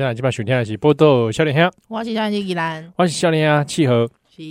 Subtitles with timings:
[0.00, 4.08] 欢迎大家今晚收听的是《报道少年兄》，我是少年依兰，我是少年啊，契合。
[4.34, 4.42] 是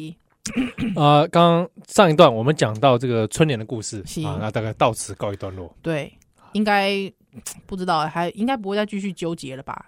[0.95, 5.75] 啊，刚刚上一段我们讲到这个春联的故事是啊，那大概到此告一段落。
[5.81, 6.13] 对，
[6.51, 7.11] 应该
[7.65, 9.87] 不知道，还应该不会再继续纠结了吧？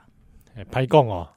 [0.56, 1.30] 哎，拍供哦，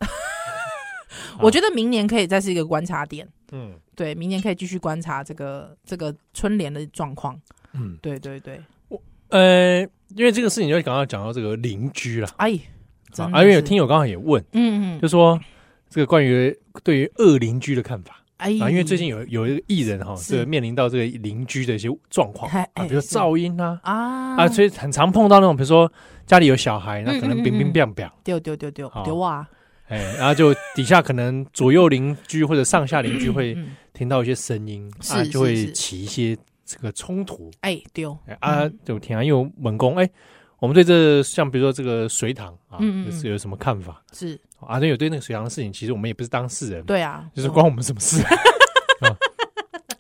[1.39, 3.29] 我觉得明年可以再是一个观察点。
[3.53, 7.39] 嗯，对，明年可以继续观察这个这个春联的状况。
[7.75, 8.99] 嗯，对对对，我
[9.29, 9.83] 呃，
[10.17, 12.29] 因为这个事情就刚刚讲到这个邻居了。
[12.39, 12.59] 哎，
[13.23, 15.39] 啊，因为有听友刚好也问，嗯嗯，就说
[15.89, 18.21] 这个关于对于恶邻居的看法。
[18.39, 20.45] 哎，啊，因为最近有有一个艺人哈，是。
[20.45, 24.37] 面临到这个邻居的一些状况啊，比如噪音啊啊。
[24.37, 25.91] 啊，所以很常碰到那种，比如说
[26.27, 29.49] 家里有小孩，那可能乒乒乓乓，丢丢丢丢丢啊，
[29.87, 33.57] 哎，然后就底下可能左右邻居或者上下邻居会
[33.93, 38.19] 听到一些声音，啊，就会起一些这个冲突，哎丢。
[38.41, 40.11] 啊，就听啊，因为猛攻哎，
[40.65, 42.79] 我们对这像比如说这个水塘啊，
[43.13, 44.03] 是有什么看法？
[44.15, 44.41] 是。
[44.61, 48.23] 啊，对，有对那个水塘的事情，其实我们也不是当事人，对啊，就是关我们什么事？
[49.05, 49.15] 啊？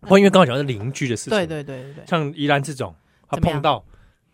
[0.00, 2.94] 不过因为刚好讲的是邻居的事情，对对对对，像宜兰这种，
[3.28, 3.84] 他碰到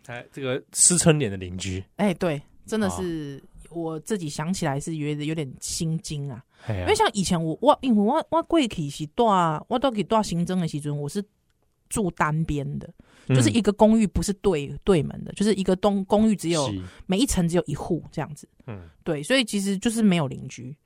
[0.06, 9.27] 哎这个撕春脸的邻居，哎，对，真的是我自己想起来是觉得有点心惊啊，因为像以前我我因为我我过去是住
[9.67, 11.20] 我都给住新增的时阵，我是
[11.91, 12.88] 住单边的。
[13.28, 16.69] 就是一个公寓不是对对门的，就是一个东公寓只有
[17.06, 18.48] 每一层只有一户这样子。
[18.66, 20.77] 嗯，对，所以其实就是没有邻居，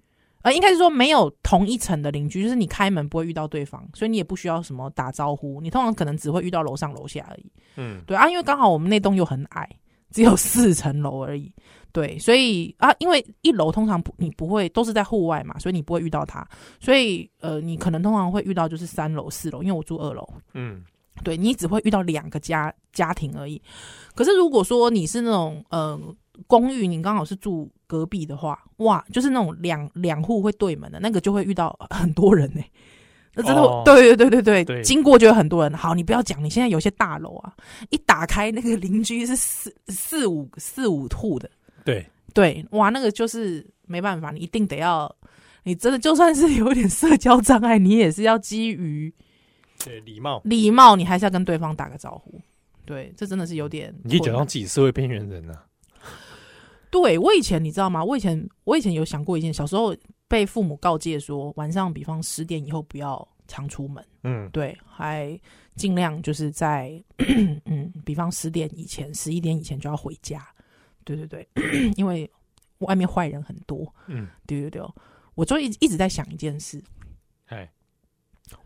[0.43, 7.51] 呃，应该是说没有同一层的邻居，就是你开门不会遇到对方，所以你也不需要什么打招呼，你通常可能只会遇到楼上楼下而已。
[7.77, 9.67] 嗯，对啊，因为刚好我们那栋又很矮，
[10.11, 11.51] 只有四层楼而已。
[11.93, 16.47] 对，所以啊，因为一楼通常不你不会都是在户外嘛，所以你不会遇到他，
[16.79, 20.29] 所以呃，你可能通常会遇到就是三楼四楼，因为我住二楼。
[20.53, 20.85] 嗯。
[21.23, 23.61] 对，你只会遇到两个家家庭而已，
[24.15, 25.99] 可是如果说你是那种呃
[26.47, 32.71] 公寓，你刚好是住隔壁的话，哇，就是那种两两户会对门的那个，就会遇到很多人呢、欸。
[33.37, 35.73] 那真的，对对对对，对经过就有很多人。
[35.73, 37.55] 好，你不要讲，你现在有些大楼啊，
[37.91, 41.49] 一打开那个邻居是四四五四五户的，
[41.85, 45.13] 对对，哇，那个就是没办法，你一定得要，
[45.63, 49.15] 你真的就算是有点社交障碍，你也是要基于。
[49.85, 52.41] 对，礼貌，礼貌，你还是要跟对方打个招呼。
[52.87, 53.95] 对，这真的是有点。
[54.03, 55.67] 你假装自己社会边缘人呢、啊？
[56.91, 58.05] 对，我以前你知道吗？
[58.05, 59.97] 我以前我以前有想过一件，小时候
[60.29, 64.05] 被父母告诫说，晚上比方十点以后不要常出门。
[64.23, 65.39] 嗯，对，还
[65.77, 67.03] 尽量就是在
[67.65, 70.47] 嗯，比方十点以前、十一点以前就要回家。
[71.05, 71.49] 对对对，
[71.97, 72.31] 因为
[72.79, 73.93] 外面坏人很多。
[74.07, 74.83] 嗯，对对对，
[75.35, 76.83] 我就一一直在想一件事。
[77.47, 77.71] 哎。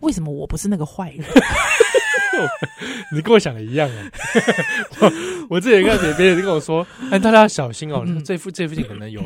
[0.01, 1.25] 为什么我不是那个坏人？
[3.13, 4.11] 你跟我想的一样啊！
[5.01, 5.13] 我
[5.51, 9.21] 我之前看别别人跟我说：“哎，大家要小心哦，这附这附近可能有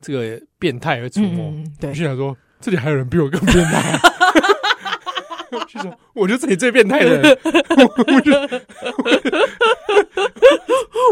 [0.00, 3.98] 这个变态会出没。”对，我就想说，这里还有人比我更变态。
[5.68, 7.38] 就说，我就这里最变态的人。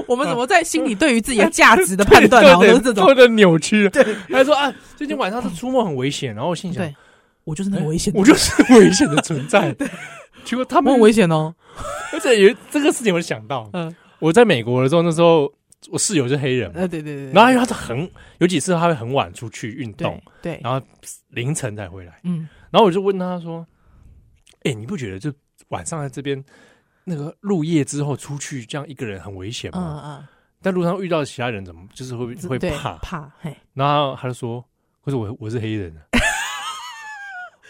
[0.06, 3.88] 我们怎么在心里对于自己的价值的判断，然后都是这种，或者扭曲？
[3.90, 6.84] 对，他说啊，最近晚上是出没很危险，然后我心想。
[7.48, 9.74] 我就是那么危险，我就是危险的存在。
[10.44, 11.54] 结果他们很危险哦，
[12.12, 15.50] 而且有这个事情，我就想到， 嗯，我在美国的时候，那时候
[15.90, 20.86] 我室友是黑人，对对对，然后因为他是很有几次他会很晚出去运动，对，然后
[21.28, 23.66] 凌晨才回来，嗯，然后我就问他说
[24.64, 25.32] ：“哎，你不觉得就
[25.68, 26.42] 晚上在这边
[27.04, 30.02] 那个入夜之后出去这样一个人很危险吗？
[30.04, 30.28] 嗯嗯，
[30.60, 33.30] 在路上遇到其他人怎么就是会会怕怕？
[33.40, 34.62] 嘿，然后他就说：
[35.04, 35.94] 可是我我是黑人。”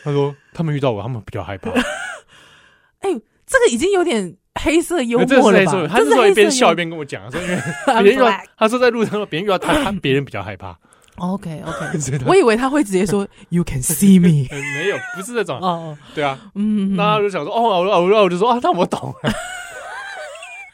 [0.04, 1.70] 他说：“他们遇到我，他们比较害怕。
[3.00, 3.10] ”哎，
[3.47, 5.86] 这个已经有点黑色幽默了吧？
[5.91, 7.56] 他是说一边笑一边跟我讲，说因为
[8.03, 10.77] 别人遇到，他说在路上，别人遇到他，他别人比较害怕。
[11.16, 15.59] OK OK， 我以为他会直接说 “You can see me”，没有，不是这种。
[15.60, 19.12] 哦，对啊，嗯，那他就想说：“哦，我我我就说啊，那我懂。”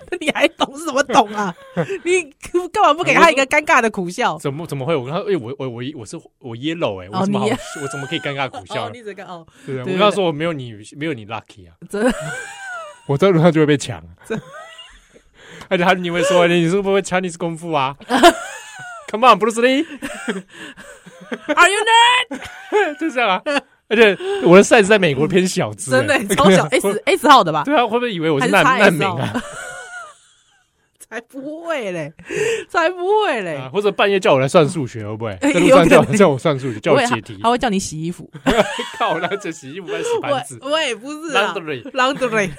[0.20, 1.54] 你还懂是怎么懂啊？
[2.04, 2.22] 你
[2.72, 4.38] 干嘛不给他一个尴尬的苦笑？
[4.38, 4.94] 怎么怎么会？
[4.94, 7.46] 我跟他哎，我我我我是我 yellow 哎，我怎么好？
[7.82, 8.88] 我怎么可以尴尬苦笑？
[8.94, 12.12] 你这个哦，对我刚刚说我没有你没有你 lucky 啊，真的，
[13.06, 14.02] 我在路上就会被抢。
[15.68, 17.96] 而且他你会说你是不会 Chinese 功夫啊
[19.10, 19.84] ？Come on，Bruce Lee，Are
[21.70, 22.98] you nerd？
[23.00, 23.42] 就这样啊。
[23.88, 27.62] 而且我的 size 在美国偏小只，真的超小 S S 号的吧？
[27.64, 29.42] 对啊，会不会以为我是难难民啊？
[31.20, 32.12] 才不会嘞，
[32.68, 33.56] 才不会嘞！
[33.72, 35.36] 或者半夜叫我来算数学，会不会？
[35.40, 38.28] 在路上叫叫我算数学，叫我解题，他会叫你洗衣服。
[38.98, 40.58] 靠，那这洗衣服还是洗盘子？
[40.62, 42.50] 喂不是啊，laundry laundry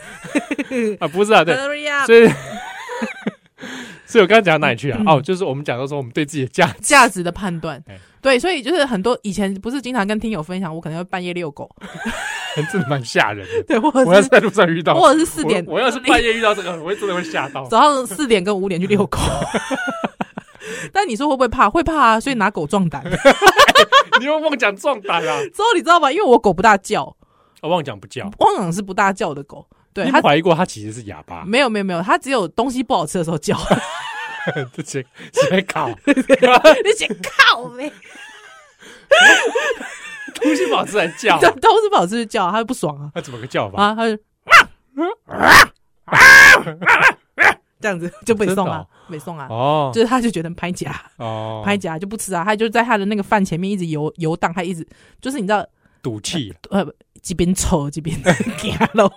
[0.99, 1.53] 啊，不是啊，对，
[2.05, 2.29] 所以
[4.05, 5.01] 所以我刚刚讲到哪里去啊？
[5.05, 7.83] 哦，就是我们讲到说我们对自己的价价值的判断。
[8.21, 11.69] 对，所以就是很多以前不是经常跟听友分享，我可能会半夜遛狗，
[12.71, 13.63] 真的蛮吓人的。
[13.63, 17.65] 对，或者我要是在路上遇到，或者是四点，我要是半夜遇到这个，我会真的会吓到。
[17.69, 19.19] 早上四点跟五点去遛 狗，
[20.91, 21.69] 但你说会不会怕？
[21.69, 23.03] 会怕啊，所以拿狗壮胆。
[24.19, 25.41] 你又妄讲壮胆啊？
[25.53, 26.11] 之后你知道吗？
[26.11, 27.15] 因为我狗不大叫，
[27.61, 29.67] 我妄讲不叫，妄讲是不大叫的狗。
[29.93, 31.43] 对，他怀疑过它其实是哑巴？
[31.45, 33.57] 没有没有没有，它只有东西不好吃的时候叫。
[34.73, 35.89] 这些谁靠？
[36.05, 37.91] 你先靠呗。
[40.41, 43.11] 东西不好吃还叫，东西不好吃就叫，他就不爽啊。
[43.13, 43.95] 他怎么个叫法啊？
[43.95, 44.69] 他就啊
[45.25, 45.49] 啊
[46.05, 49.47] 啊这样子 就被送啊，被送啊。
[49.49, 52.43] 哦，就是他就觉得拍假哦，拍假就不吃啊。
[52.43, 54.87] 他就在他的那个饭前面一直游游荡，他一直
[55.21, 55.65] 就是你知道
[56.01, 56.85] 赌气呃，
[57.21, 58.15] 这边抽这边
[58.57, 59.11] 行咯，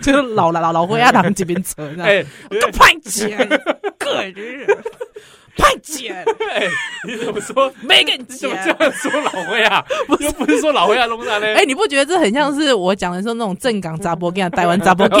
[0.00, 3.26] 就是老了老老灰阿郎这边抽，哎，都拍假，
[3.98, 4.66] 个人。
[5.56, 6.24] 太贱！
[6.50, 6.66] 哎，
[7.06, 7.72] 你怎么说？
[7.82, 9.84] 没跟你怎么这样说老灰啊？
[10.20, 11.54] 又不是说老灰啊，龙山嘞？
[11.60, 15.18] 哎，你不觉得这很像是我讲的说那种正港杂波跟台湾杂波跟？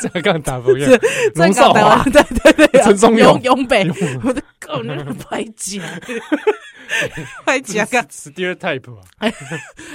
[0.00, 0.88] 正港杂波跟，
[1.34, 3.90] 正港台湾对对对，陈松勇、永北，
[4.24, 5.82] 我的靠，那个太贱，
[7.46, 9.02] 太贱个 stereotype 啊！
[9.20, 9.32] 哎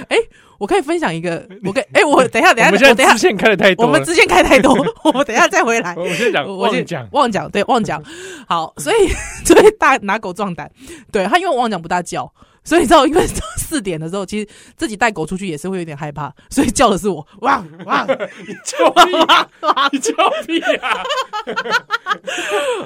[0.08, 0.16] 哎。
[0.58, 4.72] 我可以分享一个， 我可以，哎，我等一下，等一下，我等一下，支线开的太多，我们支线开太多，
[5.04, 5.94] 我们等一下再回来。
[5.96, 8.02] 我先讲，我先讲，忘讲，对，忘讲。
[8.46, 9.08] 好，所以
[9.46, 10.70] 所以大拿狗壮胆，
[11.12, 12.30] 对他，因为忘讲不大叫，
[12.68, 13.26] 所以你知道，因为
[13.56, 18.06] 四点的时候，其实自己带狗出去也是会有点害怕，所以叫的是我，汪汪，
[18.46, 18.86] 你叫
[19.24, 20.12] 啊，你叫
[20.46, 21.02] 屁啊，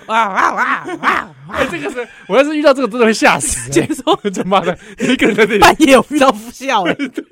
[0.07, 1.29] 哇哇哇哇。
[1.51, 3.69] 哎，这个是我要是遇到这个，真的会吓死。
[3.71, 4.03] 结束，
[4.33, 7.25] 他妈的，一个人在半夜有遇到呼啸哎，对，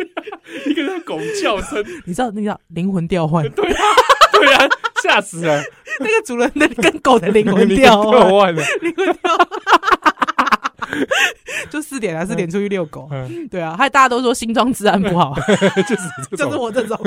[0.66, 3.48] 一个人狗叫声，你知道那个叫灵魂调换？
[3.50, 3.82] 对啊，
[4.32, 4.68] 对啊，
[5.02, 5.62] 吓死了。
[6.00, 9.99] 那个主人的跟狗的灵魂调换了，灵魂调换，
[11.70, 13.08] 就四点啊，四点出去遛狗。
[13.50, 15.34] 对啊，还大家都说新庄治安不好，
[15.88, 16.98] 就是就是我这种。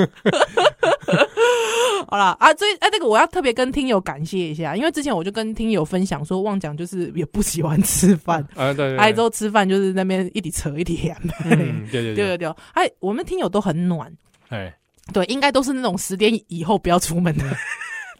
[2.06, 12.14] 好了啊，所以哎，这个我要特别跟听友感谢一下，因为之前我就跟听友分享说，旺讲就是也不喜欢吃饭啊，对，挨周吃饭就是那边一直扯一点，对对。
[12.14, 14.12] 对对对，哎，我们听友都很暖，
[14.48, 14.72] 哎，
[15.12, 17.44] 对，应该都是那种十点以后不要出门的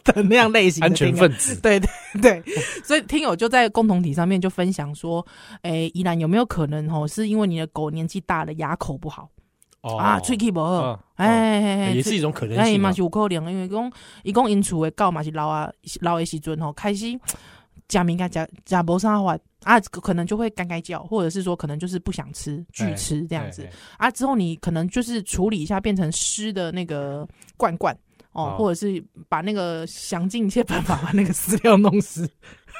[0.05, 1.89] 的那样类型的安全分子， 对对
[2.21, 2.43] 对，
[2.85, 5.25] 所以听友就在共同体上面就分享说，
[5.63, 9.29] 哎，依然有没有可能哦，是因为你的狗年纪大了，牙口不好？
[9.99, 12.81] 啊，喙齿无好，哎，也是一种可能性。
[12.81, 13.93] 嘛是有可能，因为讲，
[14.23, 15.71] 伊讲因厝的狗嘛是老啊，
[16.01, 17.07] 老的时阵吼，开始
[17.91, 23.69] 食敏感，食食无啥法啊，可能就会干干叫，或者是说可能就是不想吃，拒吃这样子
[23.99, 24.11] 啊。
[24.11, 27.29] 之后你可能就是处理一下，变成湿的那个
[27.59, 27.95] 罐罐
[28.35, 32.29] 哦，或者是把那个想尽一切办法把那个饲料弄湿，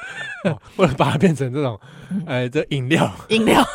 [0.77, 1.79] 或者把它变成这种，
[2.27, 3.65] 哎，这饮料，饮料。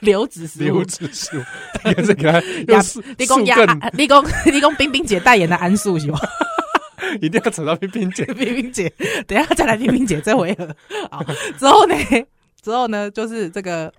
[0.00, 1.42] 流质食物，流质食物，
[1.84, 3.56] 你这个用素，你讲亚，
[3.92, 6.18] 你讲你讲冰冰姐代言的安素是吗？
[7.20, 8.90] 一定要扯到冰冰姐，冰冰姐，
[9.26, 10.74] 等一下再来冰冰姐这回合。
[11.10, 11.22] 好，
[11.58, 11.94] 之后呢，
[12.62, 13.92] 之后呢，就是这个，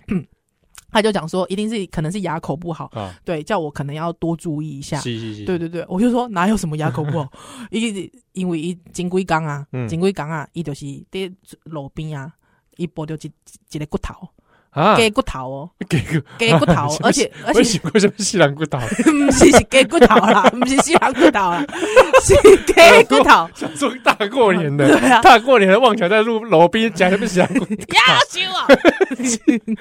[0.92, 2.88] 他就讲说，一定是可能是牙口不好，
[3.24, 5.00] 对，叫我可能要多注意一下。
[5.46, 7.32] 对对对，我就说哪有什么牙口不好，
[7.70, 11.32] 因 因为一金龟缸啊，金龟缸啊，伊就是在
[11.64, 12.32] 路边啊，
[12.76, 13.32] 伊剥掉一
[13.74, 14.28] 一个骨头。
[14.72, 18.78] 啊，鸡骨头哦，鸡骨鸡骨头， 而且而且为什么是西兰骨头？
[19.04, 21.64] 不是是鸡骨头啦，不是西兰骨头啦，
[22.24, 22.34] 是
[22.66, 23.48] 鸡骨头。
[23.54, 27.74] 想说大过年的，对啊，大过年的旺强在路路边讲什么西兰骨头？
[27.74, 28.40] 要修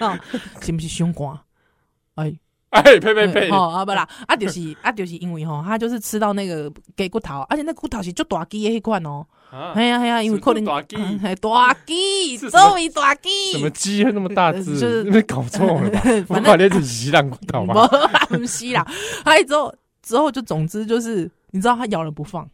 [0.05, 0.19] 啊！
[0.61, 1.41] 是不是胸瓜？
[2.15, 2.33] 哎。
[2.73, 3.49] 哎，呸呸呸！
[3.51, 9.25] 哦啊不啦，啊就是啊就是因为吼，他就是吃到那个鸡骨头，而且那骨头是足大鸡的那款哦。
[9.75, 10.95] 哎呀哎呀，因为可能大鸡，
[11.41, 13.29] 大鸡，所谓大鸡。
[13.51, 14.63] 什么鸡会那么大只？
[14.79, 16.01] 就是没搞错了吧？
[16.29, 17.85] 我把那只鸡当骨头吗？
[18.29, 18.87] 不是啦，
[19.25, 22.47] 还之后之后就总之就是，你知道他咬了不放。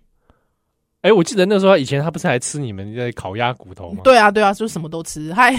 [1.01, 4.01] 哎、欸，我记得那时候以前他不是还吃你们的烤鸭骨头吗？
[4.03, 5.51] 对啊，对啊，就什么都吃，他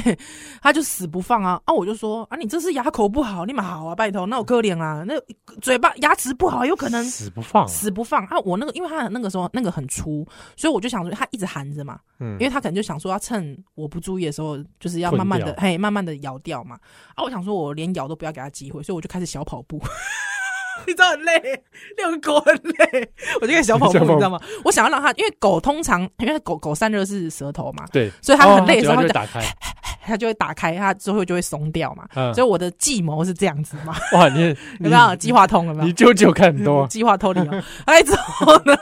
[0.61, 1.59] 他就死不放啊！
[1.65, 5.15] 啊，我就说啊，你这是牙口不好，你蛮好啊，拜托，那我可怜啊，那
[5.63, 8.39] 嘴巴牙齿不好，有可能死不放，死不放啊！
[8.41, 10.27] 我那个，因为他那个时候那个很粗，
[10.57, 16.77] 所以我就想说他一直含着嘛，嗯，因为他可能就想说要趁我不注意的时候，就是要慢慢的嘿，慢慢的咬掉嘛。
[17.15, 19.81] 啊，我想说我连咬都不要给他机会，所以我就开始小跑步。
[20.87, 21.63] 你知道很累，
[21.97, 24.41] 遛狗很累，我就开始小跑步，你知道吗？
[24.65, 29.41] 我想要让它，因为狗通常因为狗狗散热是舌头嘛，对，所以它很累的时候，它就打开，
[30.05, 32.07] 它就会打开，它之后就会松掉嘛。
[32.15, 33.95] 嗯、所以我的计谋是这样子嘛。
[34.13, 34.49] 哇，你
[34.81, 35.87] 有没有计划通了没有？
[35.87, 37.63] 你舅舅看很多计划通里哦。
[37.85, 38.77] 哎，之后呢，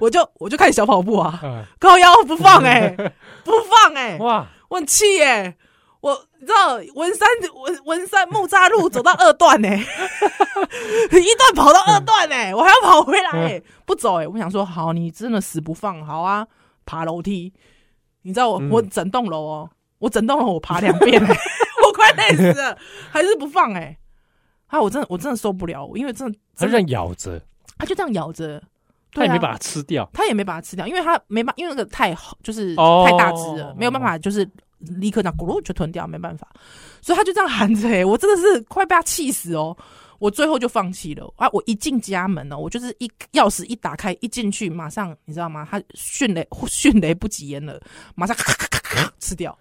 [0.00, 1.40] 我就我就开始小跑步啊，
[1.78, 3.12] 高腰不放哎、欸，
[3.44, 5.56] 不放哎、欸，哇，我很气哎、欸。
[6.00, 9.76] 我你知道文山文文山木栅路走到二段呢、欸，
[11.20, 14.26] 一段跑到二段呢、欸，我还要跑回来、欸，不走哎、欸！
[14.26, 16.46] 我想说，好，你真的死不放，好啊，
[16.86, 17.52] 爬楼梯。
[18.22, 21.36] 你知道我、嗯、我整栋楼哦，我整栋楼我爬两遍、欸，
[21.86, 22.78] 我快累死了，
[23.10, 23.98] 还是不放哎、欸！
[24.68, 27.42] 啊，我真的我真的受不了，因为真的，它就这样咬着，
[27.76, 28.62] 它就这样咬着，
[29.12, 34.48] 它也没把它吃掉，他也没把它吃掉，因为他没把，因为那个太就是太大只了，哦、没有办法就是。
[34.80, 36.48] 立刻这样咕噜就吞掉，没办法，
[37.00, 39.76] 所以他就这样喊着、欸，我真的是快被他气死哦！
[40.18, 41.48] 我最后就放弃了啊！
[41.50, 45.66] 我一进家门呢，我就是一钥匙一打开，一进去马上你知道吗？
[45.70, 47.80] 他迅雷迅雷不及掩耳，
[48.14, 49.56] 马上咔咔咔咔吃掉。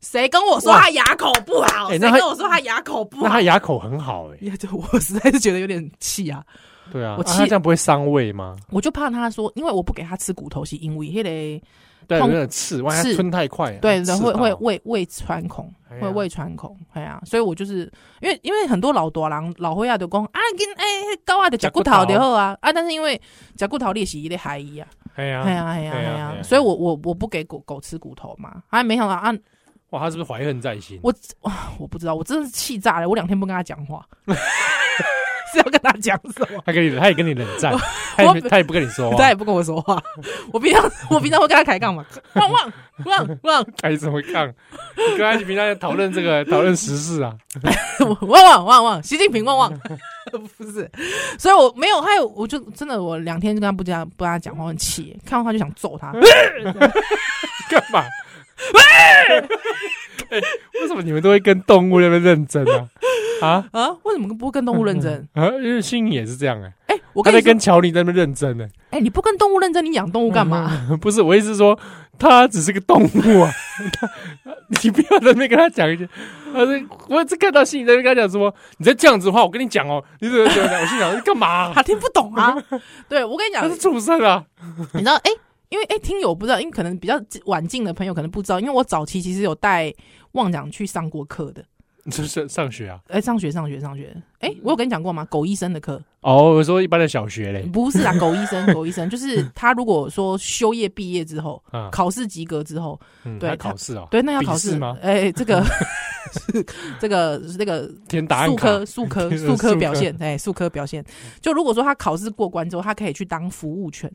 [0.00, 1.90] 谁跟我说他牙口不好？
[1.90, 3.24] 谁、跟我说他牙口不好？
[3.24, 4.52] 那他牙口很好哎、欸！
[4.92, 6.42] 我实在是觉得有点气啊！
[6.90, 8.56] 对啊，我气、这样不会伤胃吗？
[8.70, 11.66] 我就怕他说，因为我不给他吃骨头，是因为那个。
[12.08, 17.80] 对，有点刺，万一吞太快，对，会会胃胃穿孔，会胃穿孔，哎呀，所以我就是
[18.22, 20.84] 因为因为很多老大人老会啊，就讲啊，跟哎
[21.26, 23.20] 高啊的脚骨头就好啊啊，但是因为
[23.56, 29.30] 脚骨头裂是一类海医啊，哎呀哎呀哎呀哎呀，所以我我我不给狗狗吃骨头嘛，啊，没想到啊，
[29.90, 30.98] 哇，他是不是怀恨在心？
[31.02, 31.12] 我
[31.42, 34.02] 哇，我不知道，我真的是气炸了，我两天不跟他讲话。
[35.52, 36.62] 是要跟他讲什么？
[36.66, 37.74] 他跟你，他也跟你冷战，
[38.16, 40.00] 他也他也不跟你说话，他也不跟我说话。
[40.52, 42.72] 我平常我平常会跟他抬杠嘛，旺旺
[43.04, 44.46] 旺旺，开什么杠？
[45.12, 47.34] 你跟他平常在讨论这个 讨论时事啊？
[48.20, 49.80] 旺旺旺旺，习近平旺旺，
[50.56, 50.90] 不是，
[51.38, 56.12] 所以我没有，还有我就真的我两天就跟他不讲不跟他讲话，很气，看到他就想揍他，
[57.70, 58.04] 干嘛？
[60.30, 60.40] 欸、
[60.82, 62.88] 为什么你们都会跟动物那边认真啊？
[63.40, 63.90] 啊啊！
[64.02, 65.46] 为什么不跟动物认真啊？
[65.62, 66.72] 因为心仪也是这样哎、欸。
[66.88, 68.70] 哎、欸，我刚才跟乔尼在那边认真呢、欸。
[68.90, 70.98] 哎、欸，你不跟动物认真，你养动物干嘛、嗯？
[70.98, 71.78] 不是，我意思是说，
[72.18, 73.52] 他只是个动物啊。
[74.82, 76.08] 你不要在那边跟他讲一句。
[76.52, 76.74] 他说
[77.08, 80.80] ：“我只看到心仪在那边跟他讲说，你再这样子的话，我跟你讲哦，你怎么怎么讲？
[80.80, 81.72] 我心想，你干嘛、啊？
[81.74, 82.56] 他听不懂啊。
[83.08, 84.44] 对，我跟你讲，他是畜生啊。
[84.94, 85.14] 你知道？
[85.14, 85.38] 哎、欸，
[85.68, 89.92] 因为哎、欸，听友不知道，因为可能比较晚进的朋友可能不知道，因为我早期其实有带。
[90.32, 91.64] 旺讲去上过课的，
[92.10, 93.00] 就 是上学啊？
[93.08, 94.14] 哎、欸，上学，上学，上学。
[94.40, 95.24] 哎、欸，我有跟你讲过吗？
[95.24, 96.00] 狗医生的课。
[96.20, 99.72] 哦，我说一般的小学嘞，不是啊，狗医生， 狗医生就是他。
[99.72, 104.98] 如果说修业毕业之后，嗯、考试及格之后，嗯、对，考试哦，对，那要考试吗？
[105.00, 106.66] 哎、欸，这个是
[107.00, 111.02] 这个是那个填答案，术科，术科，术科表现，哎，术科表现。
[111.40, 114.12] 就如果说他考试过关之后，他可以去当服务犬。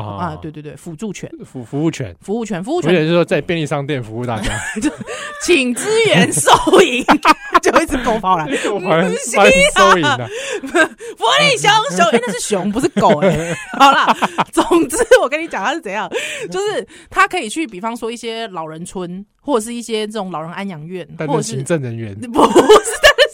[0.00, 0.34] 啊。
[0.34, 4.52] 啊，对对对，辅助犬，服服务犬，服务犬，服务犬，就是说在便利商店服务大家，
[5.42, 6.50] 请支援收
[6.82, 7.04] 银，
[7.62, 10.28] 就一只狗跑来， 我跑来收银的，
[11.16, 13.56] 福利熊熊，哎，那是熊，不是狗哎。
[13.78, 14.14] 好啦，
[14.52, 16.10] 总之我跟你讲，它是怎样，
[16.50, 22.54] 就是它可以去，比方说一些老人村，或者是一些这种老人安养院，或行政人员， 不是。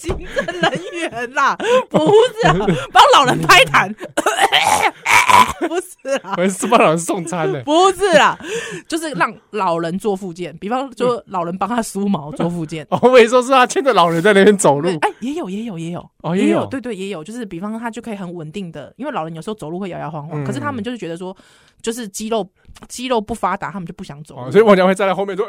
[0.00, 1.54] 行政人员啦，
[1.90, 2.48] 不是
[2.90, 3.92] 帮老人拍痰，
[5.68, 8.38] 不是啊，我是帮老人送餐的，不是啦，
[8.88, 12.86] 就是让老人做复健，比方说老人帮他梳毛做复健。
[12.88, 16.10] 我跟你说是他牵着老人在那边走路，哎，也有也有也有。
[16.22, 21.36] 哦，也有对对也有，就是比方他就可以很稳定的，因为老人有时候走路会摇摇晃晃，可是他们就是觉得说，
[21.82, 22.48] 就是肌肉
[22.88, 25.46] 肌肉不发达，他们就不想走，所以我将会站在后面说，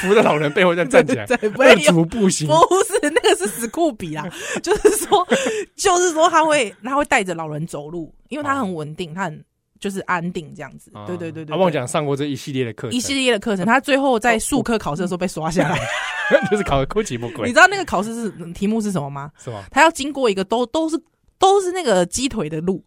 [0.00, 1.24] 扶着老人背后再站起来，
[1.58, 3.00] 二足步行，不是。
[3.02, 4.24] 那个是史酷比啦，
[4.62, 5.26] 就是说，
[5.74, 9.44] 就是说他会他会带着老人走路，因为他很稳定，他很
[9.80, 10.92] 就是安定这样子。
[11.06, 11.54] 对对对对。
[11.54, 15.78] 阿旺讲上过这一系列的课，一系列的课程，他最后在数科考试的时候被刷下来，
[16.50, 17.46] 就是考的哭泣不归。
[17.46, 19.30] 你知道那个考试是题目是什么吗？
[19.42, 19.64] 是吗？
[19.70, 21.00] 他要经过一个都都是
[21.38, 22.84] 都是那个鸡腿的路。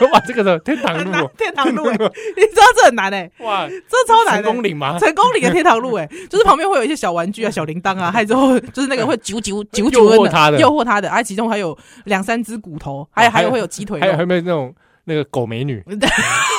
[0.12, 4.42] 哇，这个的天堂路，天堂路， 你知道这很难哎，哇，这超难。
[4.42, 4.98] 成功岭吗？
[4.98, 14.74] 成功岭的天堂路，哎， 就是旁边会有一些小玩具啊、小铃铛啊，还有之后就是那个会啾啾啾啾诱惑他的，诱惑他的，而其中还有两三只骨头，还有还有会有鸡腿，还有还有没有那种
[15.04, 15.82] 那个狗美女，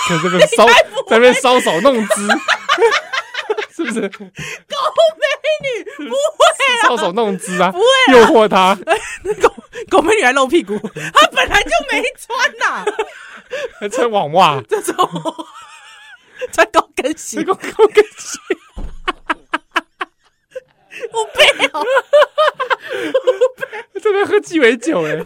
[0.07, 0.67] 在这边搔
[1.09, 2.27] 在那边搔首弄姿，
[3.75, 4.01] 是不是？
[4.09, 4.23] 狗美
[5.61, 8.75] 女不会搔首弄姿啊，不会诱惑他。
[9.41, 9.53] 狗
[9.89, 10.77] 狗美女还露屁股，
[11.13, 12.85] 她本来就没穿呐。
[13.79, 14.95] 还穿网袜，这种。
[16.51, 18.39] 穿高跟鞋，高高跟鞋，
[21.11, 21.83] 我不要，我
[23.55, 25.25] 不要，这边喝鸡尾酒哎，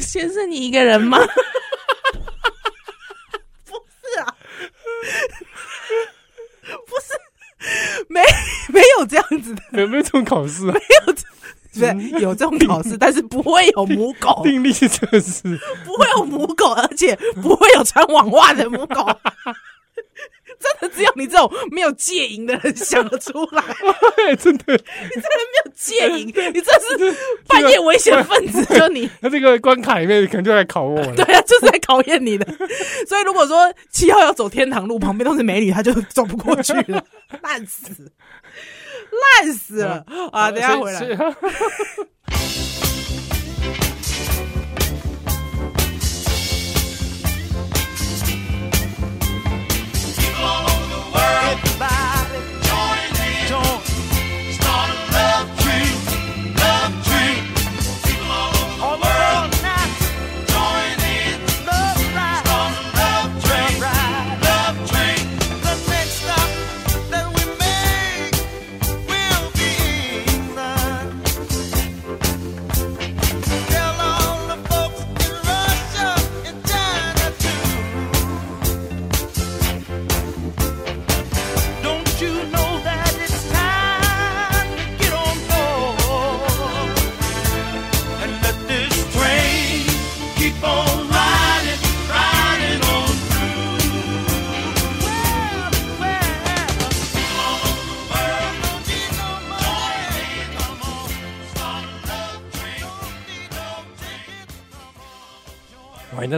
[0.00, 1.18] 先生，你一个人吗？
[3.64, 4.36] 不是啊，
[6.86, 7.12] 不是，
[8.08, 8.20] 没
[8.72, 8.80] 没。
[8.98, 11.14] 有这样子的，没有没有这种考试，没有。
[11.74, 14.42] 对，有这种考试，但是不会有母狗。
[14.44, 19.06] 定力测试不会有母狗，而且不会有穿网袜的母狗。
[20.62, 23.62] 真的只有你这种没有戒瘾的人想得出来。
[24.36, 27.16] 真的，你这人没有戒瘾， 你这是
[27.46, 29.10] 半夜危险分子，就你。
[29.20, 31.14] 那这个关卡里面可能就在考我了。
[31.14, 32.46] 对啊，就是在考验你的。
[33.08, 37.04] 所以如果说七号要走天堂路，旁边都是美女，他就走不过去了，
[37.42, 38.12] 烂死。
[39.42, 40.50] 烂死了啊！
[40.50, 41.00] 等下回来。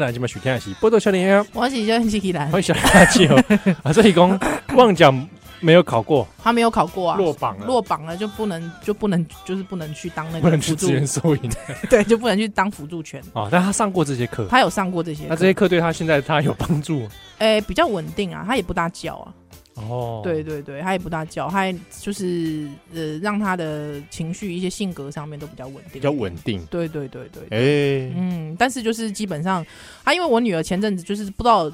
[0.05, 3.43] 欢迎大家今晚收听的是《波多少年》，我是小喜喜兰，欢迎小垃圾哦。
[3.83, 4.39] 啊，这一共
[4.75, 5.27] 妄讲
[5.61, 11.51] 没有考过，他没有考过啊，落榜了，落榜了就不能就不能就是不能去当那个不能去支援收银，
[11.89, 13.49] 对，就不能去当辅助权啊。
[13.51, 17.09] 但他上过这些课，他有上过这些，那这些课对他现在他有帮助？
[17.39, 19.33] 哎，比较稳定啊，他也不大叫啊。
[19.75, 26.65] 哦，对对对，他也不大叫，他就是呃，让他的情绪一些性格上面都比较稳定，比较稳定。
[26.67, 29.67] 对对对对，哎、欸，嗯，但是就是基本上，
[30.05, 31.71] 他因为我女儿前阵子就是不知道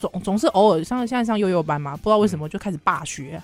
[0.00, 3.40] 总总是偶尔上现在上幼幼班嘛，不知道为什么就开始罢学，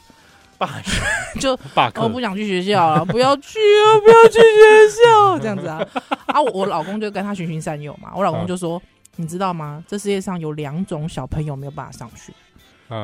[0.59, 1.01] 罢学
[1.39, 5.87] 就罢课，我不想去学校了，不要去啊，不要去学校这样子啊
[6.27, 6.43] 啊！
[6.43, 8.83] 我我老公就跟他循循善诱嘛，我老公就说，
[9.15, 9.85] 你知道吗？
[9.87, 12.33] 这世界上有两种小朋友没有办法上学。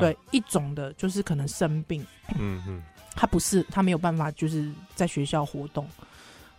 [0.00, 2.04] 对，一种的就是可能生病，
[2.38, 2.82] 嗯嗯，
[3.14, 5.88] 他不是他没有办法就是在学校活动，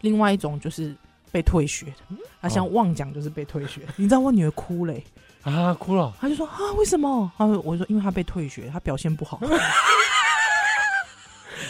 [0.02, 0.96] 另外一种就是
[1.32, 5.04] 被退学的，啊，像妄讲就是被退学，你知道我女儿哭嘞，
[5.44, 7.32] 啊哭了，他就说啊为什么？
[7.38, 9.40] 啊我说因为他被退学，他表现不好。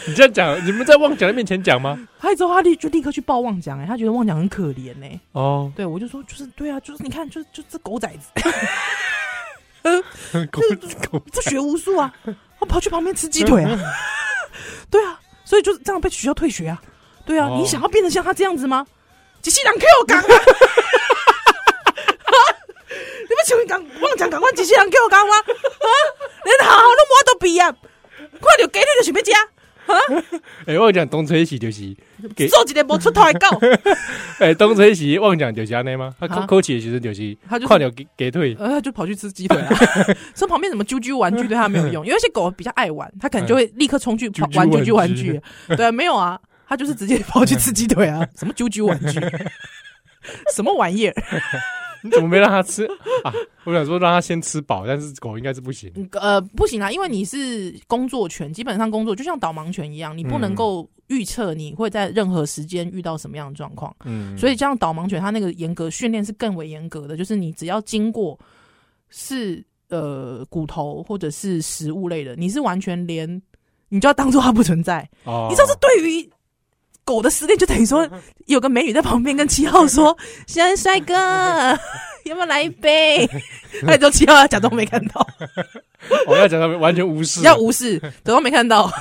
[0.06, 1.98] 你这样讲，你们在旺奖的面前讲吗？
[2.18, 5.20] 他之后他立就立刻去报旺奖，哎，他觉得旺奖很可怜呢。
[5.32, 8.30] 哦，对我就说就是对啊，就是你看就就这狗崽子。
[11.32, 12.12] 不学无术啊！
[12.60, 13.78] 我跑去旁边吃鸡腿啊！
[14.90, 16.80] 对啊，所以就是这样被学校退学啊！
[17.26, 18.86] 对啊，你想要变得像他这样子吗？
[19.42, 20.28] 机器人 Q 我刚， 你
[23.34, 25.36] 们请问刚妄讲赶快机器人 Q 我刚吗？
[25.36, 25.88] 啊，
[26.44, 27.72] 连好好的摸都比啊！
[28.40, 29.32] 快点给你的准备家。
[30.66, 31.94] 哎、欸，我讲东吹西就是
[32.48, 33.48] 做几天没出头还告。
[34.38, 36.14] 哎，东吹西妄讲就是安内吗？
[36.20, 39.68] 他扣起的其实就是他就快点给给退，呃，他就跑去吃鸡腿啊。
[40.36, 45.40] 说旁边什么啾啾玩具对他没有用，有一些狗比较爱玩，他可能就会立刻冲去跑玩啾啾玩具。
[45.68, 48.26] 对啊，没有啊，他就是直接跑去吃鸡腿啊。
[48.36, 49.20] 什么啾啾玩具？
[50.54, 51.14] 什么玩意儿？
[52.02, 52.84] 你怎么没让他吃
[53.24, 53.32] 啊？
[53.64, 55.92] 我想说让他先吃饱，但是狗应该是不行。
[56.12, 63.94] 呃，不行啊，因为你是工作犬，基本上工作就像导盲犬一样，你不能够预测你会在任何时间遇到什么样的状况。
[64.04, 68.38] 嗯，所以这样导盲犬它那个严格训练是更为严格的，就是你只要经过
[69.10, 73.42] 是呃骨头或者是食物类的，你是完全连
[73.88, 75.08] 你就要当做它不存在。
[75.24, 76.30] 哦，你知道这对于。
[77.08, 78.06] 狗的思念就等于说
[78.44, 80.14] 有个美女在旁边跟七号说
[80.46, 81.14] ：“小帅哥，
[82.28, 83.26] 要不要来一杯？”
[83.82, 85.26] 那就七号要假装没看到，
[86.26, 88.92] 我 要假装完全无视，要无视，假装没看到。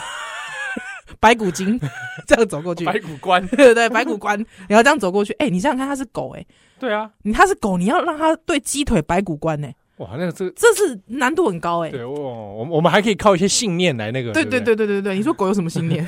[1.20, 1.78] 白骨精
[2.28, 4.38] 这样走过去，白骨关对对，白骨关，
[4.70, 5.34] 然后这样走过去。
[5.34, 6.46] 哎，你想想看，他是狗哎，
[6.80, 11.90] 对啊，你他是狗，你要让他对鸡腿白骨关哎，哇，那个这这是难度很高哎。
[11.90, 14.32] 对，我我我们还可以靠一些信念来那个。
[14.32, 16.06] 对对对对对对，你说狗有什么信念？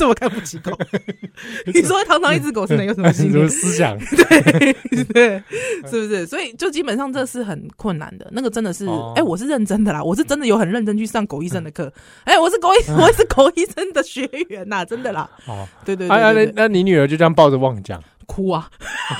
[0.00, 0.72] 这么看不起狗？
[1.74, 3.30] 你说堂堂一只狗是能有什么心？
[3.30, 3.98] 什么思想？
[4.16, 4.72] 对
[5.04, 5.42] 对，
[5.90, 6.26] 是不是？
[6.26, 8.26] 所以就基本上这是很困难的。
[8.32, 11.92] 那个真的是，哎，我是认真的啦，我是真的有很认真去上狗医生的课。
[12.24, 15.28] 哎，我是狗医， 我是狗医生的学员呐，真的啦。
[15.46, 16.46] 哦，对对对。
[16.46, 18.70] 那那你女儿就这样抱着妄讲哭啊，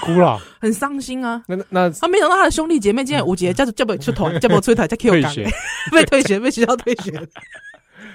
[0.01, 1.43] 哭了，很伤心啊。
[1.47, 5.35] 那那他没想到他的兄弟姐妹竟然五节叫叫不出头，叫不出头，叫 Q 岗，
[5.93, 7.13] 被退学，被学校退学。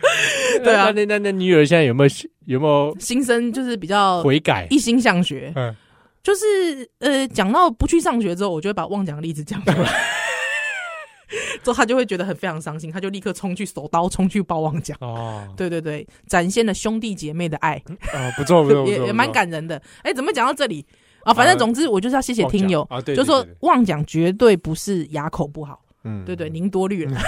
[0.63, 2.09] 对啊，那那那女儿现在有没有
[2.45, 3.51] 有没有心生？
[3.51, 5.51] 就是比较悔改，一心向学。
[5.55, 5.75] 嗯，
[6.23, 9.89] 就是呃，讲到不去上学之后，我就会把妄讲的例子讲出来。
[11.63, 17.81] 之后他就会觉得很非常伤心，他就立刻冲去手刀冲去报旺讲哦， 对对对，展现了兄弟姐妹的爱
[18.13, 19.81] 啊，不错不错，也也蛮感人的。
[20.03, 20.85] 哎，怎么讲到这里
[21.23, 21.33] 啊？
[21.33, 27.19] 反正总之我就是要谢谢听友啊，就说旺讲绝对不是牙口不好，嗯，对对，您多虑了，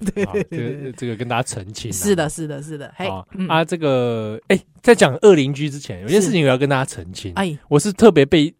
[0.14, 3.06] 对对对，这个跟大家澄清，是的是的是的，嘿
[3.48, 8.54] 啊，这个哎，在讲恶邻居之前，有件事情我要跟大家澄清，哎，我是特别被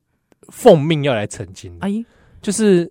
[0.49, 2.05] 奉命要来澄清，哎，
[2.41, 2.91] 就是。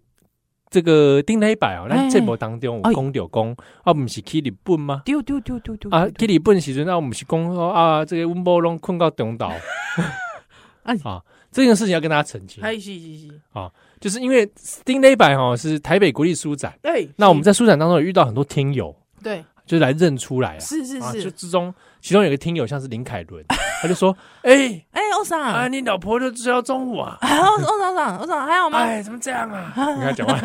[0.72, 5.04] 这个顶礼拜哦，那这波当中有讲到讲啊，不是去日本吗？
[5.06, 6.06] 丢丢丢丢丢啊！
[6.10, 9.54] 去日本时阵，那我们是讲说啊，这个温波龙困到中岛。
[10.84, 12.62] 啊，这件事情要跟大家澄清。
[12.62, 13.42] 是是是。
[13.54, 13.72] 啊，
[14.06, 14.48] 就是因为
[14.84, 23.44] 顶礼拜哈是台北国立书展，对，那我们在书展当中有遇到很多听友，对，就来认出来啊，是是是，就之中其中有个听友像是林凯伦，
[23.82, 27.18] 他就说，哎哎，欧桑啊，你老婆就吃到中午啊？
[27.20, 28.78] 欧欧桑桑，欧桑还好吗？
[28.78, 29.74] 哎，怎么这样啊？
[29.98, 30.40] 你跟他讲话，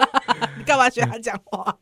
[0.56, 1.76] 你干嘛学他讲话？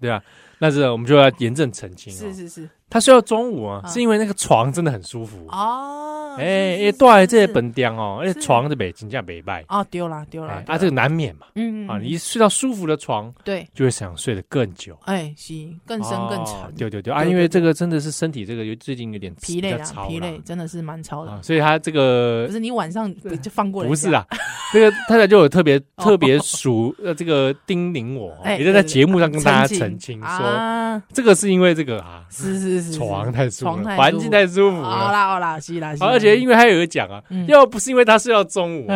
[0.00, 0.20] 对啊，
[0.58, 2.12] 那是我们就要严正澄清。
[2.12, 5.46] 是是是，他睡到中午啊，是因为那个床真的很舒服。
[5.48, 6.36] 哦。
[6.38, 9.64] 哎，因为在这些本店哦，而且床在北京价北拜。
[9.68, 15.54] 哦，丢了丢了，啊，这个难免嘛，嗯啊，你一睡到舒服的床，对，就会想睡得更久，哎，是
[15.86, 17.10] 更深更沉，对对对。
[17.10, 24.26] 啊，因为这个真的是身体这个有最近有点疲累啊，疲累真的是蛮超的，所以他这个不是你晚上就放过来，不是啊，
[24.74, 36.36] 这个太太就有特别 特别熟呃这个叮咛我，也就在节目上跟大家澄清说，这个是因为这个啊，是是是，床太舒服，环境太舒服了，好啦好啦，是啦，而且。
[36.36, 38.86] 因为还有个讲啊，要不是因为他睡到中午，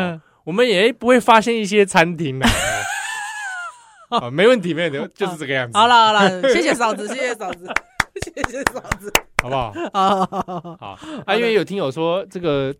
[0.44, 2.48] 我们也不会发现一些餐厅啊。
[4.32, 5.78] 没问题，没问题，就是这个样子。
[5.78, 7.66] 好了好了，谢谢嫂子，谢谢嫂子，
[8.24, 9.12] 谢谢嫂子，
[9.42, 9.72] 好不好？
[9.92, 12.74] 好好好好啊，因为有听友说这个。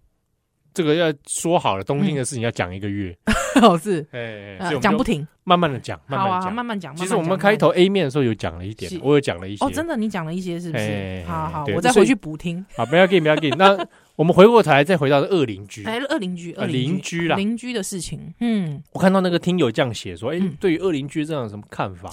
[0.73, 3.17] 这个要说好了，东京的事情要讲一个月，
[3.63, 6.95] 哦是，哎，讲不停，慢慢的讲，慢慢讲，慢慢讲。
[6.97, 9.65] 其实我们开头 A 面的时候有讲了一点，我有讲了一些。
[9.65, 11.25] 哦，真的，你讲了一些是不是？
[11.27, 12.65] 好好，我再回去补听。
[12.77, 13.51] 好，不要给，不要给。
[13.51, 13.77] 那
[14.17, 18.33] 我们回过头来再回到恶邻居，哎，恶邻居，邻居啦，邻居的事情。
[18.41, 22.11] 嗯，我看到那个听友这样写说，哎，对于恶邻居这样有什么看法？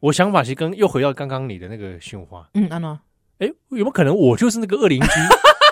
[0.00, 2.48] 我想法其实跟又回到刚刚你的那个训话。
[2.54, 2.98] 嗯，安诺，
[3.38, 5.06] 哎，有没有可能我就是那个恶邻居？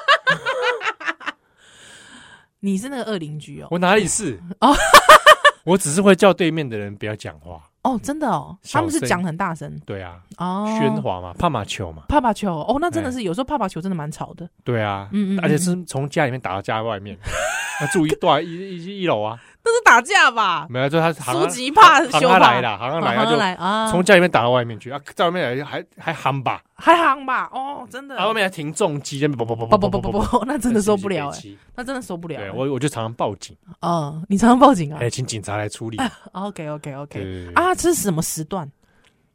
[2.67, 3.69] 你是那个恶邻居哦？
[3.71, 4.37] 我哪里是？
[4.61, 4.75] 哦，
[5.65, 7.63] 我只是会叫对面的人不要讲话。
[7.83, 9.73] 哦，真的哦，他们是讲很大声。
[9.87, 12.53] 对啊，哦，喧哗嘛，怕马球嘛，怕马球。
[12.53, 14.49] 哦，那真的是有时候怕马球真的蛮吵的。
[14.65, 17.17] 对啊，嗯嗯，而且是从家里面打到家外面，
[17.81, 19.39] 那住一段一一一楼啊。
[19.67, 20.65] 这是打架吧？
[20.71, 31.33] 没有，就他苏吉怕修怕来了，好像来了就来啊，从家里面打到外面去啊，在外面还还喊吧，还喊吧，哦，真的，他外面还停重机，不不不不不不不不，那真的受不了，
[31.75, 32.39] 那真的受不了。
[32.39, 34.99] 对，我我就常常报警啊， 你常常报警啊？
[35.03, 35.99] 哎，请警察来处理。
[36.31, 38.71] OK OK OK，啊，这是什么时段？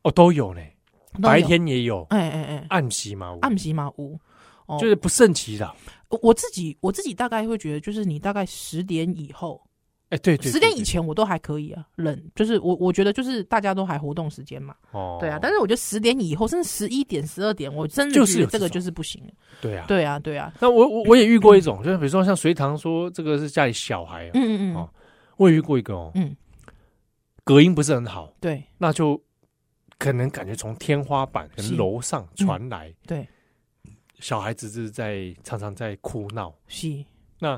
[0.03, 0.61] 哦，都有呢，
[1.21, 4.17] 白天也有，哎哎哎，暗袭嘛屋，暗袭嘛屋，
[4.79, 5.75] 就是不胜其扰。
[6.21, 9.61] 我自己我自己大概会觉得，就是你大概十点以后。
[10.11, 19.23] 哎，对对，十点以前我都还可以啊，冷就是我我觉得就是大家都还活动时间嘛，哦，对啊，但是我觉得十点以后甚至十一点、十二点，我真的就是这个就是不行。
[19.61, 20.53] 对啊，对啊，对啊。
[20.59, 24.89] 那我我我也遇过一种，就是比如说像隋唐说这个是家里小孩，嗯嗯嗯，
[25.37, 26.35] 我也遇过一个哦，嗯，
[27.45, 29.17] 隔音不是很好，对，那就
[29.97, 33.25] 可能感觉从天花板可能楼上传来，对，
[34.19, 37.01] 小孩子是在常常在哭闹，是
[37.39, 37.57] 那。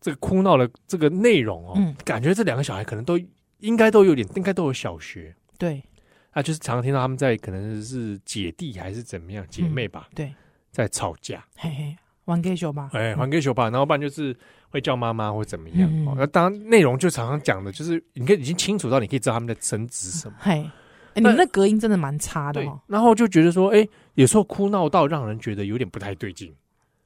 [0.00, 3.20] 这个哭闹的这个内容哦，嗯、感觉这两个小孩可能都
[3.58, 5.34] 应该都有点，应该都有小学。
[5.58, 5.82] 对，
[6.30, 10.34] 啊，就是常常听到他们在可能是姐弟还是怎么样姐妹吧，嗯、对，
[10.70, 14.34] 在吵架，嘿嘿，玩 gay 球吧，哎，玩 gay 球吧，然后不然就是
[14.70, 15.90] 会叫妈妈或怎么样。
[16.16, 20.36] 那当然内容就常常讲的就是，你可以已经清楚到，你可以知道他们在争执什么。
[20.38, 20.70] 嘿，哎，
[21.16, 22.80] 你们那隔音真的蛮差的哦。
[22.86, 26.54] 然后就觉得说，哎，有时候哭闹到让人觉得有点不太对劲，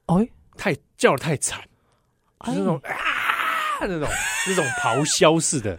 [0.07, 1.61] 哎，太叫得太惨。
[2.45, 2.93] 就是那种啊，
[3.81, 4.09] 那种
[4.49, 5.79] 那种咆哮似的，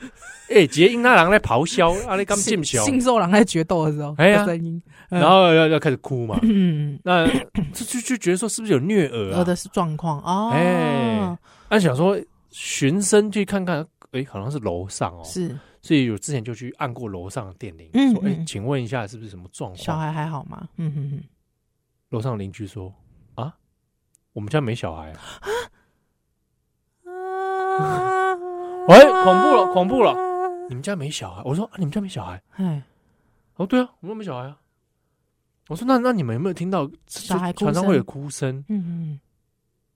[0.49, 7.27] 哎，杰英那狼在咆哮，啊，你刚进小，信兽狼在决斗的时候，哎呀，声音，然后要要开始哭嘛，嗯，那
[7.73, 9.43] 就就就觉得说是不是有虐儿啊？
[9.43, 10.21] 的状况。
[10.21, 11.37] 哦，哎，
[11.69, 12.19] 他想说
[12.51, 19.77] 循声去看看，哎，好像是楼上哦，是，所以有之前就去按过楼上的电铃，说，哎，请问一下是不是什么状况？
[19.77, 20.67] 小孩还好吗？
[20.77, 21.23] 嗯哼哼，
[22.09, 22.93] 楼上邻居说
[23.35, 23.53] 啊，
[24.33, 25.19] 我们家没小孩啊。
[28.87, 30.15] 喂， 恐怖了，恐怖了！
[30.69, 31.41] 你们家没小孩？
[31.45, 32.41] 我说啊，你们家没小孩？
[32.57, 32.81] 哎，
[33.55, 34.57] 哦，对啊，我们没小孩啊。
[35.67, 38.63] 我说那那你们有没有听到小孩哭常常会有哭声？
[38.69, 39.19] 嗯嗯，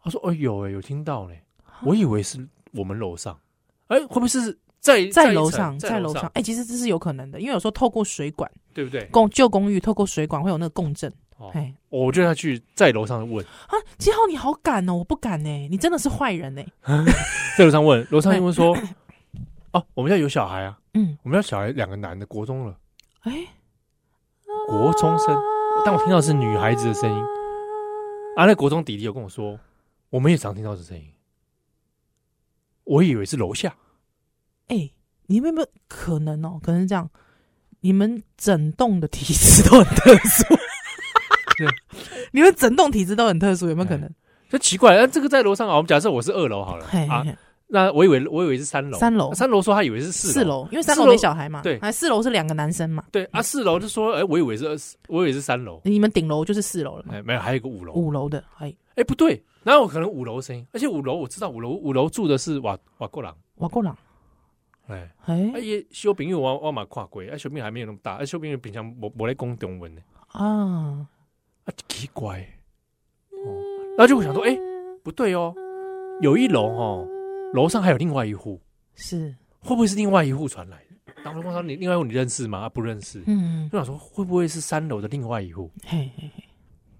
[0.03, 1.43] 他说哦有哎有听到嘞，
[1.83, 3.39] 我以为是我们楼上，
[3.87, 6.25] 哎会不会是在在楼上在楼上？
[6.33, 9.05] 哎，其实这是有可能的，因为有时候透过水管，对不对？
[9.11, 11.13] 公旧公寓透过水管会有那个共振。
[11.53, 13.45] 哎，我就要去在楼上问。
[13.45, 16.63] 啊，七号你好敢哦，我不敢呢，你真的是坏人呢。
[17.57, 18.77] 在楼上问，楼上因为说
[19.71, 22.77] 哦，我们家有小孩啊，嗯，我们家小孩两个男的国中了，
[23.21, 23.31] 哎，
[24.67, 25.37] 国中生。
[25.85, 27.23] 但我听到是女孩子的声音，
[28.35, 29.57] 啊，那国中弟弟有跟我说，
[30.09, 31.05] 我们也常听到这声音，
[32.83, 33.73] 我以为是楼下。
[34.67, 34.93] 哎、欸，
[35.27, 36.59] 你们有没有可能哦？
[36.61, 37.09] 可能是这样，
[37.79, 40.57] 你们整栋的体质都很特殊，对，
[42.31, 44.09] 你们整栋体质都很特殊，有没有可能？
[44.49, 47.25] 就奇怪，那这个在楼上啊，我们假设我是二楼好了，啊。
[47.71, 49.31] 那我以为我以为是三楼，三楼。
[49.31, 54.75] 三楼说他以为是四四楼，因为三楼没小孩嘛，对，还四楼是两个男生嘛，对啊，四楼就说，哎，我以为是二，
[55.07, 60.65] 我以为是三楼，你们顶楼就是四楼了嘛，哎，没有，还有一个五楼，五楼的，哎，哎，不对，哪有可能五楼声音？
[60.73, 63.95] 而且五楼我知道，五楼五楼住的是瓦瓦过朗，瓦过朗，
[64.87, 65.11] 哎。
[65.25, 71.05] 哎，哎，小朋友我我嘛跨过，哎，小朋友还没有那么大，哎，小朋友平常没没来讲中文的啊，
[71.69, 72.39] 啊，奇怪，
[73.29, 73.45] 哦，
[73.95, 74.57] 然后就会想说，哎，
[75.03, 75.53] 不对哦，
[76.21, 77.07] 有一楼哦。
[77.53, 78.61] 楼上还有另外一户，
[78.93, 81.13] 是会不会是另外一户传来的？
[81.23, 83.23] 当时问他：“你另外一户你认识吗？”不认识。
[83.25, 85.71] 嗯，就想说会不会是三楼的另外一户？
[85.83, 86.43] 嘿嘿嘿。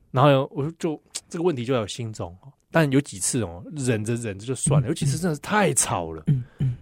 [0.10, 2.36] 然后我就这个问题就在我心中，
[2.72, 4.88] 但有几次哦，忍着忍着就算了。
[4.88, 6.76] 有几次真的是太吵了，嗯嗯，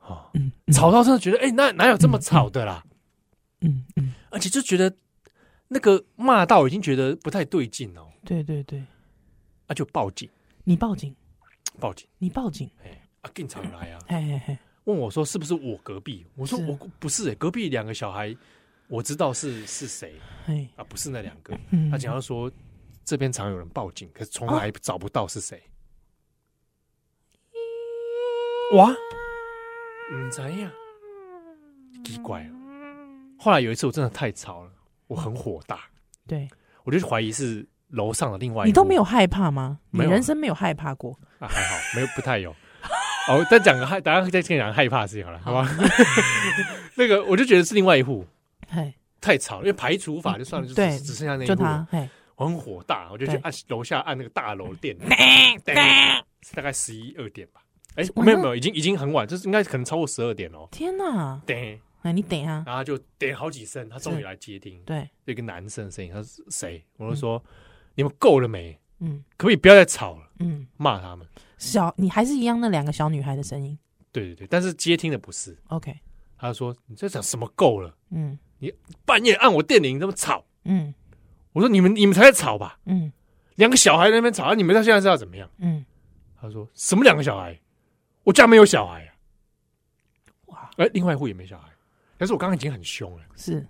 [0.00, 0.26] 啊，
[0.72, 2.84] 吵到真的觉得，哎，那哪有这么吵的啦？
[3.60, 4.92] 嗯嗯，而且就觉得
[5.68, 8.10] 那个骂到已经觉得不太对劲哦。
[8.24, 8.82] 对对对，
[9.66, 10.28] 啊就报警。
[10.64, 11.14] 你报警。
[11.78, 12.08] 报警！
[12.18, 12.68] 你报警！
[12.82, 14.00] 哎，啊，警察来啊！
[14.84, 16.26] 问我说是不是我隔壁？
[16.34, 18.34] 我说我不是，隔壁两个小孩，
[18.88, 20.14] 我知道是是谁。
[20.74, 21.56] 啊，不是那两个。
[21.90, 22.50] 他讲到说
[23.04, 25.62] 这边常有人报警，可是从来找不到是谁。
[28.74, 28.92] 哇！
[30.10, 30.72] 嗯，怎样？
[32.04, 32.54] 奇怪了。
[33.38, 34.72] 后来有一次我真的太吵了，
[35.08, 35.80] 我很火大。
[36.26, 36.48] 对，
[36.84, 38.68] 我就怀疑是楼上的另外一户。
[38.68, 39.80] 你都没有害怕吗？
[39.90, 41.18] 你人生没有害怕过？
[41.40, 42.54] 啊，还好，没有，不太有。
[43.28, 45.68] 哦，再讲个害，大家再听讲害怕的事情好了，好吧？
[46.96, 48.24] 那个，我就觉得是另外一户，
[49.20, 52.08] 太吵，因为排除法就算了，就只只剩下那一户。
[52.36, 55.08] 我很火大，我就去按楼下按那个大楼电铃，
[56.54, 57.60] 大概十一二点吧。
[57.96, 60.68] 哎，没有没有，已经已经很晚，就是应该可能超过十二点哦。
[60.70, 61.40] 天哪！
[61.44, 62.62] 对，那你等一下。
[62.66, 64.82] 然后就点好几声，他终于来接听。
[64.84, 66.84] 对，一个男生的声音，他是谁？
[66.96, 67.42] 我就说，
[67.94, 68.78] 你们够了没？
[69.00, 70.30] 嗯，可不可以不要再吵了？
[70.40, 71.26] 嗯，骂他们。
[71.56, 73.78] 小，你还是一样那两个小女孩的声音。
[74.10, 75.56] 对对对，但是接听的不是。
[75.68, 75.94] OK，
[76.38, 77.46] 他说：“你在讲什么？
[77.54, 78.72] 够了。”嗯，你
[79.04, 80.44] 半夜按我电铃，这么吵。
[80.64, 80.94] 嗯，
[81.52, 83.12] 我说：“你们你们才在吵吧？”嗯，
[83.56, 85.48] 两个小孩在那边吵，你们到现在是要怎么样？
[85.58, 85.84] 嗯，
[86.40, 87.60] 他说：“什么两个小孩？
[88.24, 89.14] 我家没有小孩啊！”
[90.46, 91.68] 哇，哎，另外一户也没小孩，
[92.18, 93.22] 但是我刚刚已经很凶了。
[93.36, 93.64] 是，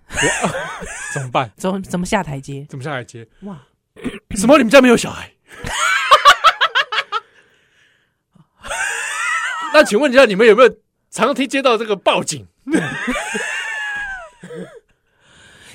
[1.13, 1.49] 怎么办？
[1.55, 2.65] 怎么怎么下台阶？
[2.67, 3.27] 怎么下台阶？
[3.41, 3.61] 哇！
[4.35, 4.57] 什么？
[4.57, 5.31] 你们家没有小孩？
[9.71, 10.77] 那请问一下，你们有没有
[11.11, 12.45] 常听接到这个报警？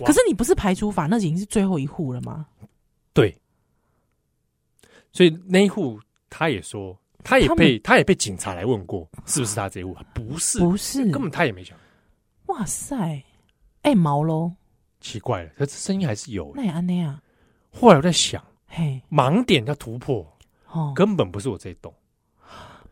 [0.04, 2.46] 可是你不是排除法，那已经是最后一户了吗？
[3.12, 3.38] 对。
[5.12, 9.96] 所以那一户他也说，他也被他，他也被警察来问过，是不是他这一户？
[10.12, 11.78] 不是，不是，根本他也没讲。
[12.54, 13.24] 哇塞，哎、
[13.82, 14.52] 欸，毛喽！
[15.00, 16.52] 奇怪了，可是声音还是有。
[16.54, 17.20] 那也安那样。
[17.72, 20.24] 后来我在想，嘿，盲点要突破，
[20.70, 21.92] 哦，根本不是我这一栋，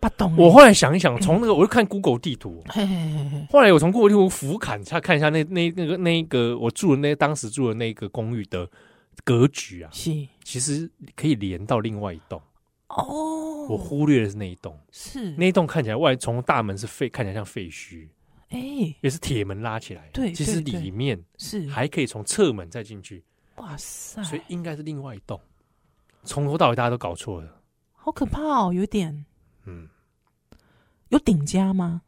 [0.01, 0.35] 不懂。
[0.37, 3.47] 我后来想一想， 从那个我就看 Google 地图，嘿嘿嘿。
[3.51, 8.69] 后来我从 Google 地图俯瞰，下看一下那那那个那个我住的那当时住的那个公寓的
[9.23, 10.11] 格局啊，是，
[10.43, 12.43] 其实可以连到另外一栋。
[12.89, 18.09] 哦，我忽略的是那一栋，是那一栋看起来外从大门是废，看起来像废墟，
[18.53, 21.67] 哎，也是铁门拉起来，对，其实里面是。
[21.69, 23.25] 还可以从侧门再进去。
[23.57, 24.23] 哇塞！
[24.23, 25.41] 所以应该是另外一栋，
[26.25, 27.61] 从头到尾大家都搞错了，
[27.93, 29.25] 好可怕哦，有点，
[29.65, 29.89] 嗯，
[31.09, 32.03] 有顶家吗？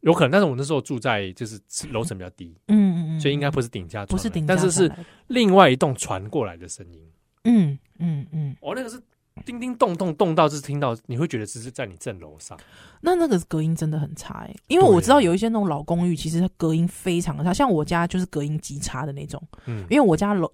[0.00, 4.90] 有可能，但是我那时候住在就是楼层比较低，嗯嗯嗯，所以应该不是顶加，不是顶加，但是是
[5.26, 7.06] 另外一栋传过来的声音，
[7.44, 9.00] 嗯嗯嗯，哦，那个是。
[9.44, 12.58] 叮叮咚咚咚到，是听到你会觉得只是在你正楼上。
[13.00, 19.42] 那那个隔音真的很差哎，因为我知道有一些那种老公寓，其实它隔音非常的差，像我家就是隔音极差的那种。
[19.66, 20.50] 嗯，因为我家楼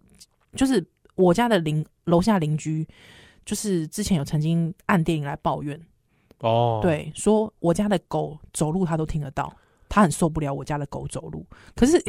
[0.54, 0.84] 就是
[1.16, 2.86] 我家的邻楼下邻居，
[3.44, 5.80] 就是之前有曾经按电铃来抱怨
[6.40, 9.52] 哦，对，说我家的狗走路他都听得到
[9.88, 11.44] 他很受不了我家的狗走路。
[11.74, 12.00] 可是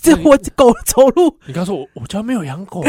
[0.00, 2.82] 这我狗走路，你刚说我我家没有养狗，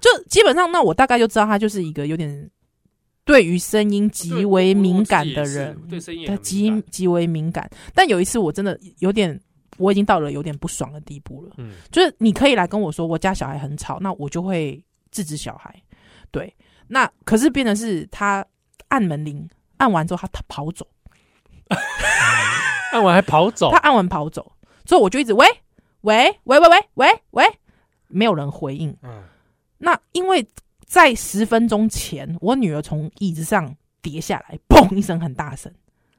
[0.00, 2.50] 就基本上那我大概就知道他就是一个有点
[3.24, 7.70] 对于声音极为敏感的人，对声音他极极为敏感。
[7.94, 9.40] 但有一次我真的有点。
[9.76, 14.78] 我已经到了有点不爽的地步了，嗯，就是你可以来跟我说我家小孩很吵，那我就会
[15.10, 15.74] 制止小孩。
[16.30, 16.54] 对，
[16.86, 18.44] 那可是变成是他
[18.88, 20.86] 按门铃，按完之后他他跑走，
[22.92, 24.52] 按完还跑走，他按完跑走，
[24.84, 25.46] 所以我就一直喂
[26.02, 27.44] 喂喂喂喂喂喂，
[28.08, 28.94] 没有人回应。
[29.02, 29.22] 嗯，
[29.82, 30.46] 那因为
[30.86, 35.72] 在十分钟前，我女儿从椅子上跌下来，砰一声很大声，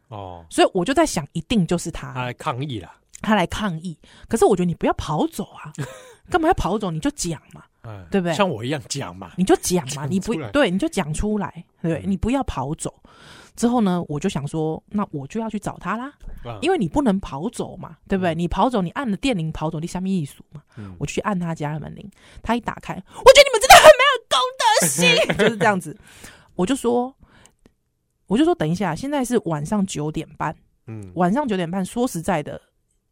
[0.07, 2.91] 哦，所以我就在想，一定就是他，他来抗议了。
[3.21, 3.95] 他来抗议，
[4.27, 5.71] 可是我觉得你不要跑走啊，
[6.27, 6.89] 干嘛要跑走？
[6.89, 8.33] 你就讲嘛，嗯、对不对？
[8.33, 12.91] 像我一样讲嘛，你就讲嘛，你不对，你就讲出来，对，你不要跑走。
[13.61, 16.11] 之后呢，我就想说，那我就要去找他啦，
[16.45, 18.33] 嗯、因为你不能跑走嘛，对不对？
[18.33, 22.09] 你跑走，你按了电铃跑走，你下面一数嘛，嗯、我去按他家的门铃，
[22.41, 25.95] 他一打开，我觉得你们真的很没有公德心， 就是这样子。
[26.55, 27.15] 我就说，
[28.25, 30.55] 我就说，等一下，现在是晚上九点半，
[30.87, 32.59] 嗯，晚上九点半，说实在的。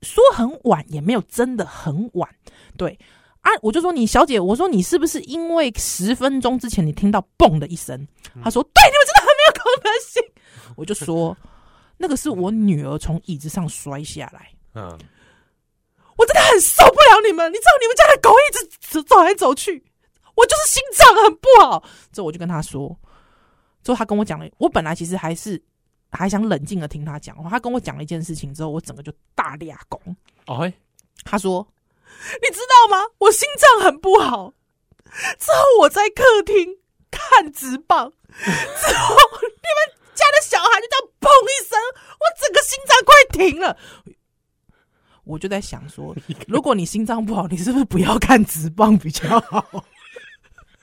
[0.01, 2.27] 说很晚也没有真的很晚，
[2.75, 2.97] 对。
[3.41, 7.97] 啊，我就说你小姐，我说你是不是因为十分钟之前你听到嘣的一声？
[8.43, 9.18] 他说对，你们真的很没有
[9.51, 10.21] 公德心。
[10.75, 11.35] 我就说
[11.97, 14.97] 那个是我女儿从椅子上摔下来，嗯，
[16.17, 19.83] 我真的很受不了你们，你知道你们家的狗一直走来走去，
[20.35, 21.83] 我就是心脏很不好。
[22.11, 22.95] 之后我就跟他说，
[23.83, 25.61] 之后他跟我讲了，我本来其实还是。
[26.11, 30.01] 还想冷静的听他讲话，他跟我讲了一件事情之后，我整个就大裂拱。
[30.47, 30.73] 哦嘿，
[31.23, 31.63] 他说
[32.41, 33.05] ：“你知道吗？
[33.19, 34.51] 我心脏很不好。
[35.37, 36.79] 之后我在客厅
[37.11, 39.77] 看直棒， 之后你们
[40.13, 41.77] 家的小孩就这样砰一声，
[42.19, 43.75] 我整个心脏快停了。
[45.23, 46.15] 我就在想说，
[46.47, 49.65] 如果你心脏不好，你是不是不要看直棒比较好？”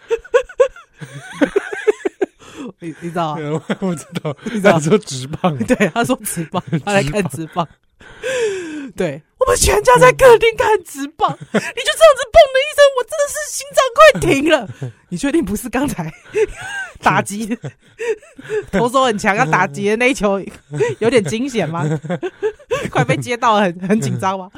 [2.81, 3.37] 你你知道啊？
[3.81, 7.67] 我知道，你知道说直棒，对，他说直棒，他来看直棒。
[8.95, 14.93] 对，我们全家在客厅看直棒， 你就这样子砰的一声，我真的是心脏快停了。
[15.11, 16.13] 你确定不是刚才
[17.01, 17.57] 打击
[18.71, 20.41] 投手很强要打击的那一球
[20.99, 21.85] 有点惊险吗？
[22.91, 24.51] 快被接到了，很很紧张吗？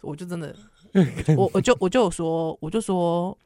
[0.00, 0.54] 我就真的，
[1.36, 3.36] 我我就我就说，我就说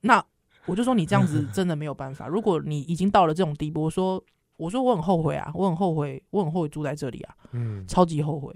[0.00, 0.24] 那。
[0.66, 2.26] 我就说你这样子真的没有办法。
[2.26, 4.24] 如果你已经到了这种地步，我说
[4.56, 8.50] 我说我很后悔啊，我很后悔，我很后悔住在这里啊，嗯，超级后悔，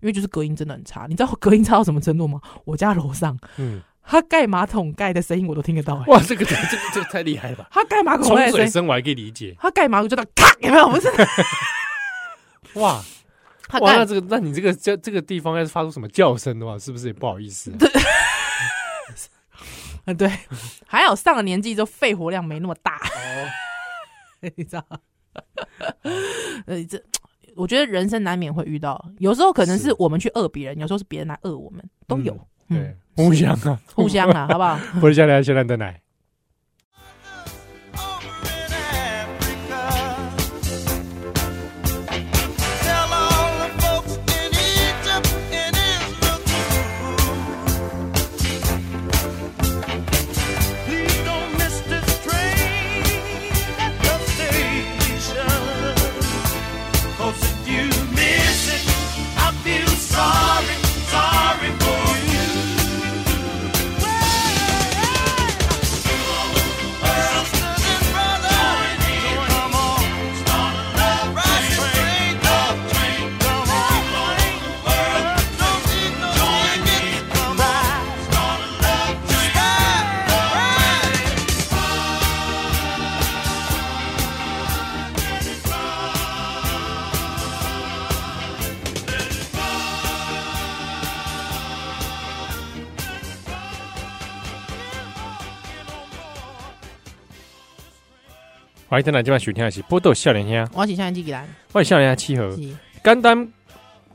[0.00, 1.06] 因为就是隔音真的很差。
[1.08, 2.40] 你知道隔音差到什么程度吗？
[2.64, 5.96] 我家楼上，嗯，他盖马桶盖的声音我都听得到。
[6.06, 6.62] 哇，这个这个
[6.94, 7.68] 这个太厉害了吧？
[7.70, 10.88] 他盖马桶冲水声我还可以理解，他盖马桶就到咔，有没有？
[10.88, 11.08] 不是，
[12.80, 13.02] 哇，
[13.80, 17.72] 哇，那这个那你这个这这个地方要是发出什么叫声的话，是不是也不好意思？
[20.06, 20.30] 嗯， 对，
[20.86, 23.48] 还好上了年纪之后肺活量没那么大，哦、
[24.56, 24.84] 你知道？
[26.66, 27.02] 呃，这
[27.58, 32.32] 我觉得人生难免会遇到，有时候可能是我们去饿别人，有时候是别人来饿我们，都有，
[32.68, 34.78] 嗯，对，互相啊，互相啊，好不好？
[35.02, 36.00] 我下来，先来的奶。
[98.90, 102.48] 欢迎回来，今晚收听的是《波多少年兄》，我是少年机器人，欢迎少年七号。
[103.04, 103.46] 简单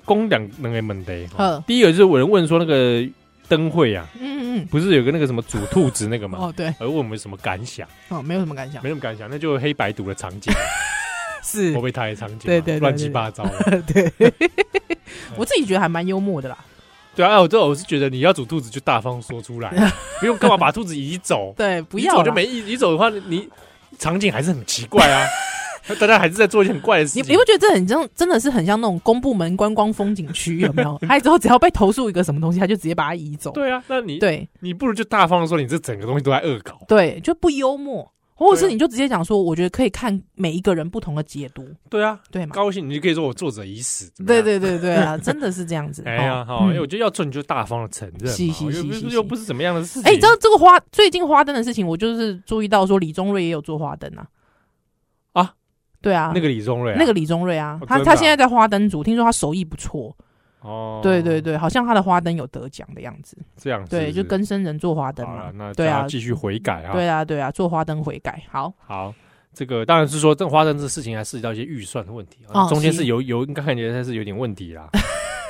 [0.08, 1.30] 讲两两个问题。
[1.36, 3.08] 好，第一个就是有人问说那个
[3.48, 6.40] 灯会啊，嗯嗯，不是有个那个什么煮兔子那个吗？
[6.50, 6.74] 哦，对。
[6.80, 7.88] 而问我们什么感想？
[8.10, 10.52] 哦，没有什么感想，没什么感想，那就黑白读的场景，
[11.46, 13.48] 是我被他的场景，对对，乱七八糟。
[13.86, 14.12] 对，
[15.38, 16.58] 我自己觉得还蛮幽默的啦。
[17.16, 19.70] 对啊，我这我是觉得你要煮兔子就大方说出来，
[20.20, 21.54] 不用干嘛把兔子移走。
[21.56, 23.48] 对，不要走就没移，移走的话你。
[23.98, 25.28] 场景还是很奇怪啊，
[26.00, 27.24] 大家还是在做一件很怪的事情。
[27.24, 30.98] 你你不觉得这很像，真的是很像那种公部门观光风景区有没有？
[31.08, 33.52] 他之后只要被投诉一个什么东西，他就直接把它移走。
[33.52, 38.10] 对啊，那你对，你不如就大方的说，你这整个东西都在恶搞，对，就不幽默。
[38.36, 41.68] 或者是你就直接讲说，我觉得可以看每一个人不同的解读。
[41.90, 42.54] 对啊，对嘛？
[42.54, 44.12] 高兴你就可以说我作者已死。
[44.26, 46.02] 对对对对啊， 真的是这样子。
[46.06, 48.36] 哎呀，好，我觉得要做你就大方的承认，
[48.76, 50.04] 又不是又不是怎么样的事情。
[50.04, 54.28] 哎，你知道这个花最近花灯的事情，我就是注意到说李宗瑞也有做花灯啊。
[55.34, 55.54] 啊，
[56.02, 60.16] 对啊，那个李宗瑞，那个李宗瑞啊，他他现在在花灯组，听说他手艺不错。
[60.64, 69.14] 哦，对对对，好像他的花灯有得奖的样子，这样子，对，就跟生人做花灯嘛，那对啊，继续悔改啊，对啊对啊，做花灯悔改，好，好，
[69.54, 74.88] 这个当然是说这花灯这事情还涉及到一些预算的问题啊，中间是有有应该看起来是有点问题啦，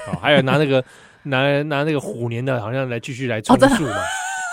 [0.07, 0.83] 哦，还有拿那个
[1.23, 3.95] 拿拿那个虎年的，好像来继续来充数嘛，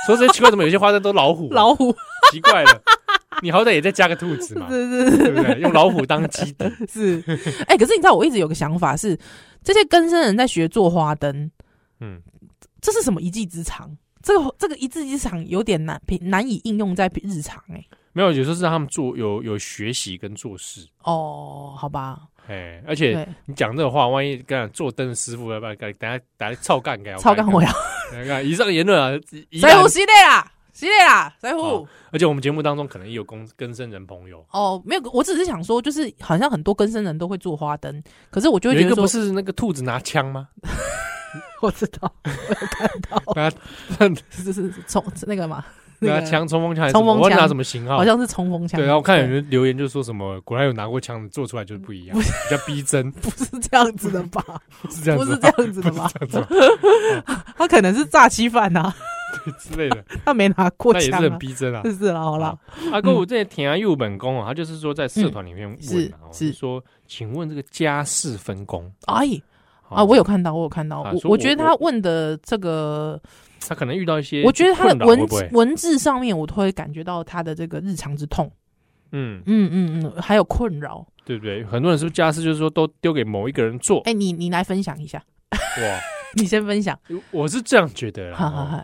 [0.07, 1.93] 说这些奇怪，怎么有些花灯都老虎老虎，
[2.31, 2.83] 奇怪了，
[3.43, 5.61] 你好歹也再加个兔子嘛， 是是是，对不对？
[5.61, 7.23] 用老虎当基底 是，
[7.69, 9.19] 哎，可是你知道我一直有个想法是。
[9.63, 11.51] 这些更生人在学做花灯，
[12.01, 12.19] 嗯，
[12.81, 13.95] 这是什么一技之长？
[14.23, 17.87] 这个这个一技之长有点难难以应用在日常哎、欸。
[18.15, 22.21] 没有，有时候是让他们做有有学习跟做事哦，好吧。
[22.49, 27.71] 哎，而且你讲这个话，万一跟做灯的师傅要不要等下等下操干给操干我呀？
[28.27, 29.11] 看以上言论啊，
[29.61, 30.51] 在乎系列啦，
[30.81, 31.87] 系列啦，在乎。
[32.11, 40.49] 而且我们节目当中可能也有公更生人朋友哦，没有，我只是想说，就是好像很多更生人都会做花灯，可是我就会觉得说，不是那个兔子拿枪吗？
[41.61, 42.11] 我知道，
[43.27, 43.51] 我有
[43.99, 45.65] 看到，是是冲那个嘛，
[46.01, 47.39] 拿枪冲锋枪还是冲锋枪？
[47.39, 47.99] 拿什么型号？
[47.99, 48.81] 好像是冲锋枪。
[48.81, 54.43] 对，然后我看有人留言就说什么，果然有拿过枪的做出来就是不一样，比较逼真，不是这样子的吧？
[54.83, 56.11] 不是这样，不是这样子的吧？
[57.57, 58.93] 他可能是诈欺犯呐。
[59.59, 61.83] 之类的， 他没拿过，那也是很逼真啊。
[61.85, 62.59] 是啦，好了。
[62.93, 68.91] 阿哥，我这田啊，右本宫啊，他就是说在社团里面问，是说，请问这个家事分工？
[69.07, 69.27] 哎，
[69.89, 71.01] 啊，我有看到，我有看到。
[71.03, 73.21] 我我觉得他问的这个，
[73.69, 78.51] 他可能遇到一些，我觉得他的文文字上面，我都会感觉到他的这个日常之痛。
[79.13, 81.65] 嗯嗯嗯嗯，还有困扰，对不对？
[81.65, 84.01] 很多人是不是家事就是说都丢给某一个人做？
[84.03, 85.21] 哎，你你来分享一下。
[85.51, 86.01] 哇，
[86.39, 86.97] 你先分享。
[87.33, 88.33] 我是这样觉得。
[88.37, 88.81] 好好好。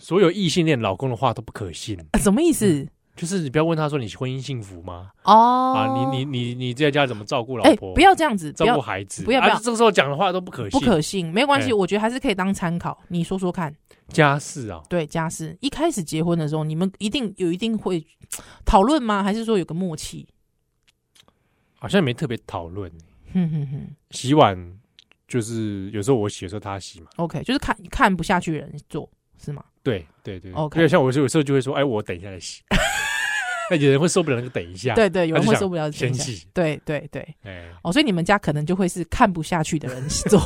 [0.00, 2.88] 所有异性恋老公的话都不可信，什么意思？
[3.16, 5.10] 就是你不要问他说，你婚姻幸福吗？
[5.24, 7.92] 哦，啊，你你你你在家怎么照顾老婆？
[7.92, 12.98] 不要这样子，照顾孩子，不要不要，这个时候讲的话都不可信，不可信，没关系，我觉得还是可以当参考。
[13.08, 13.74] 你说说看，
[14.08, 18.06] 家事啊，对家事，一开始结婚的时候，你们一定有一定会
[18.64, 19.22] 讨论吗？
[19.22, 20.26] 还是说有个默契？
[21.78, 22.90] 好像没特别讨论。
[23.34, 24.78] 哼哼哼，洗碗
[25.28, 27.08] 就是有时候我洗的时候他洗嘛。
[27.16, 29.62] OK，就是看看不下去的人做是吗？
[29.82, 30.78] 对对对，OK。
[30.78, 32.62] 因为像我有时候就会说，哎，我等一下再洗。
[33.70, 36.46] 那有人会受不了那个等一下，对对，有人会受不了先洗。
[36.52, 40.42] 对对对，哎，哦，所以你们家可能就会是看不下去的人 做。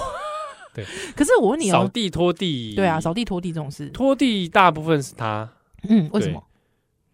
[0.74, 0.85] 对，
[1.16, 5.49] 可是我问你哦，扫地拖地，对啊，扫地拖地这种事，拖地大部分是他。
[5.89, 6.43] 嗯，为什么？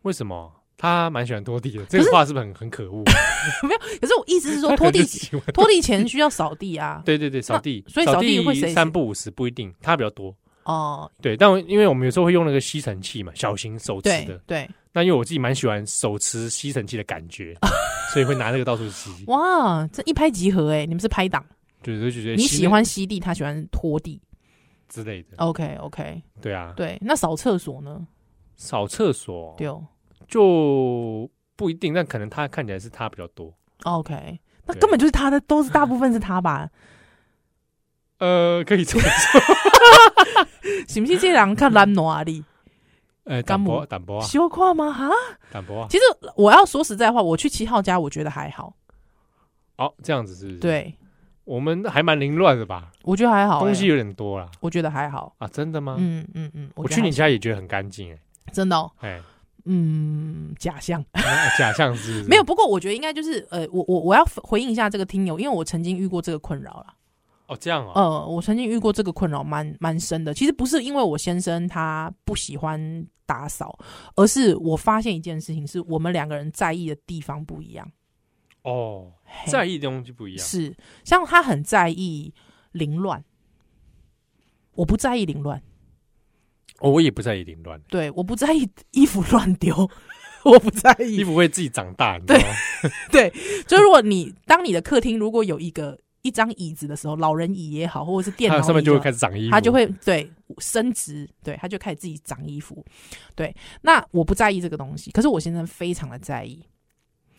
[0.02, 0.52] 为什么？
[0.76, 1.84] 他蛮喜欢拖地的。
[1.84, 3.04] 这个话是不是很很可恶？
[3.62, 5.04] 没有，可是我意思是说，拖地
[5.52, 7.02] 拖地前需要扫地啊。
[7.04, 10.34] 对对对，扫地，所以扫地会三不五十不一定，他比较多。
[10.64, 14.68] 哦，对，但因为我们有时候会用那个吸尘器嘛，小型手持的，对。
[14.92, 17.56] 那因为我自己蛮喜欢手持吸尘器的感觉，
[18.12, 19.24] 所以会拿那个到处吸。
[19.28, 20.84] 哇，这一拍即合哎！
[20.84, 21.44] 你们是拍档，
[21.80, 24.20] 对，就觉得你喜欢吸地，他喜欢拖地
[24.88, 25.36] 之类的。
[25.36, 26.98] OK OK，对啊，对。
[27.00, 28.04] 那扫厕所呢？
[28.56, 29.68] 扫厕所，对，
[30.26, 33.54] 就不一定，但可能他看起来是他比较多。
[33.84, 36.68] OK，那根本就是他的，都是大部分是他吧？
[38.20, 39.40] 呃，可以这么说。
[40.88, 42.44] 是不是这人看懒惰哩？
[43.24, 44.92] 哎，淡薄淡薄啊，羞夸吗？
[44.92, 45.08] 哈，
[45.50, 45.86] 淡薄啊。
[45.88, 46.02] 其实
[46.36, 48.74] 我要说实在话，我去七号家，我觉得还好。
[49.76, 50.58] 哦，这样子是不是？
[50.58, 50.94] 对，
[51.44, 52.90] 我们还蛮凌乱的吧？
[53.02, 54.50] 我觉得还好，东西有点多啦。
[54.60, 55.96] 我觉得还好啊，真的吗？
[55.98, 58.18] 嗯嗯嗯，我去你家也觉得很干净，哎，
[58.52, 58.90] 真的。
[59.00, 59.20] 哎，
[59.66, 61.04] 嗯，假象，
[61.56, 62.42] 假象是没有。
[62.42, 66.86] 不过我觉得应该就是，呃，我我我要回应一下这个听友，因为我曾经遇过这个困扰了。
[67.50, 67.92] 哦，这样啊。
[67.96, 70.32] 呃，我曾经遇过这个困扰，蛮蛮深的。
[70.32, 73.76] 其实不是因为我先生他不喜欢打扫，
[74.14, 77.90] 而是我发现一件事情，是我们两个人在意的地方不一样。
[78.62, 79.10] 哦，
[79.48, 80.46] 在意的东西不一样。
[80.46, 82.32] 是，像他很在意
[82.70, 83.24] 凌乱，
[84.76, 85.60] 我不在意凌乱。
[86.78, 87.80] 哦，我也不在意凌乱。
[87.88, 89.90] 对，我不在意衣服乱丢，
[90.44, 92.16] 我不在意衣服会自己长大。
[92.20, 92.40] 对，
[93.10, 93.32] 对，
[93.66, 95.98] 就如果你当你的客厅如果有一个。
[96.22, 102.84] 一张椅子的时候，老人椅也好，或者是电脑，上面就会开始长衣服，他就会对升值，对，他就开始自己长衣服。
[103.34, 106.62] 对，那我不在意这个东西，可是我先生非常的在意。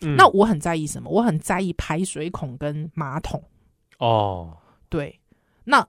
[0.02, 1.10] 嗯、那我很在意什么？
[1.10, 3.44] 我很在意排水孔跟马桶。
[4.00, 4.58] 哦，
[4.90, 5.20] 对，
[5.66, 5.88] 那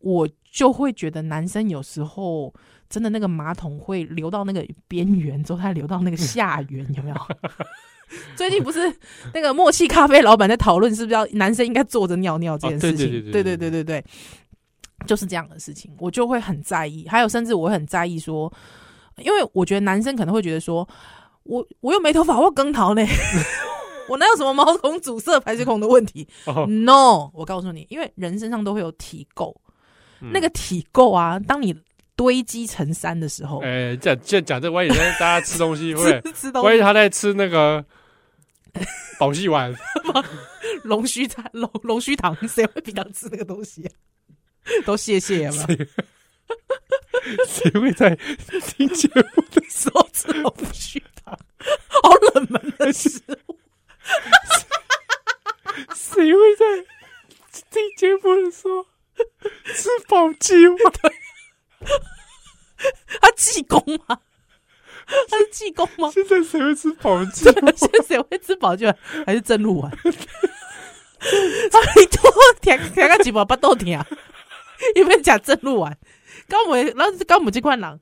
[0.00, 2.52] 我就会觉得男生有时候
[2.90, 7.16] 真的那个马桶会流到那个边缘，之后它流到那个下缘，有没有？
[8.36, 8.92] 最近不是
[9.32, 13.10] 那个默契咖啡老板在讨论，是不是要男生应该坐着尿尿这件事情？
[13.30, 14.04] 对对对对对对，
[15.06, 17.06] 就是这样的事情，我就会很在意。
[17.08, 18.52] 还有，甚至我会很在意说，
[19.18, 20.88] 因为我觉得男生可能会觉得说，
[21.44, 23.02] 我我又没头发，我更桃呢，
[24.08, 26.26] 我哪有什么毛孔阻塞、排水孔的问题
[26.68, 29.54] ？No，我告诉你，因为人身上都会有体垢，
[30.20, 31.74] 那个体垢啊，当你。
[32.16, 36.22] 堆积成山的时候，哎、欸，讲讲讲这，万一大家吃东西， 会
[36.62, 37.84] 万一他在吃那个
[39.18, 39.74] 保济丸、
[40.82, 43.90] 龙须茶、龙龙须糖，谁会平常吃那个东西、啊？
[44.84, 45.66] 都谢谢了吗？
[47.48, 48.14] 谁会在
[48.66, 51.38] 听节目的时候吃龙须糖？
[51.88, 53.58] 好冷门的食物。
[55.94, 56.64] 谁会在
[57.70, 58.86] 听节目的时候
[59.74, 60.78] 吃保济丸？
[63.20, 64.20] 他济公吗？
[65.28, 66.10] 他是济公吗？
[66.12, 67.44] 现在谁会吃保济？
[67.44, 67.72] 现在
[68.06, 68.96] 谁会吃保济丸？
[69.26, 69.90] 还是正露丸？
[70.04, 72.30] 你多
[72.60, 74.06] 舔舔个几毛巴豆舔啊？
[74.96, 75.96] 有没有讲正露丸？
[76.46, 77.98] 刚母然后刚我们这块狼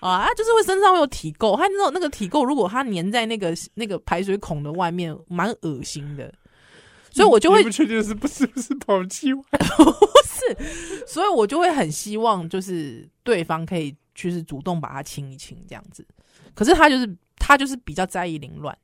[0.00, 6.32] 啊，他就是会身上会有体垢，他那种那个体垢，如果他粘在那个那个排水孔的外面，蛮恶心的。
[7.12, 9.58] 所以我就会不确定是不是不是保济丸， 不
[10.24, 16.06] 是，所以我就会很希望就是对方可以就是主动把它清一清这样子。
[16.54, 18.76] 可是他就是他就是比较在意凌乱，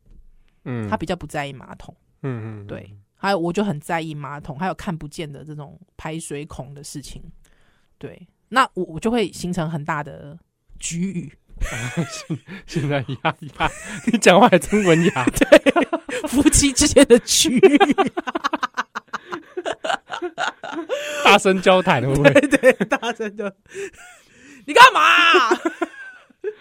[0.64, 2.94] 嗯，他比较不在意马桶，嗯嗯，对。
[3.18, 7.22] 还有我就很在意马桶，还有看不见的这种排水孔的事情，
[7.98, 8.26] 对。
[8.48, 10.38] 那我我就会形成很大的
[10.78, 11.32] 局域。
[12.10, 13.70] 现 现在压压，
[14.12, 15.24] 你讲话还真文雅。
[15.34, 17.78] 对，夫妻之间的局域，
[21.24, 22.30] 大声交谈会不会？
[22.34, 23.50] 对对，大声交。
[24.66, 25.00] 你干嘛？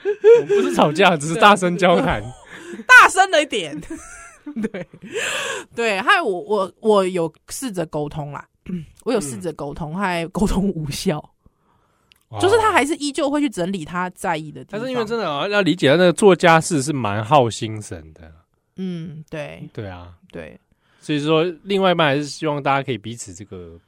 [0.42, 2.22] 我不是吵架，只是大声交谈，
[2.88, 3.80] 大声了一点。
[4.72, 4.88] 对
[5.76, 8.48] 对，还有我我我有试着沟通啦，
[9.04, 11.32] 我有试着沟通，还沟通无效。
[12.40, 18.32] 就是他还是依旧会去整理他在意的地方，但是因为真的要理解，那个做家事是蛮耗心神的。
[18.76, 20.60] 嗯，对，对啊，对，
[21.00, 23.80] 所以说另外一半还是希望大家可以彼此这个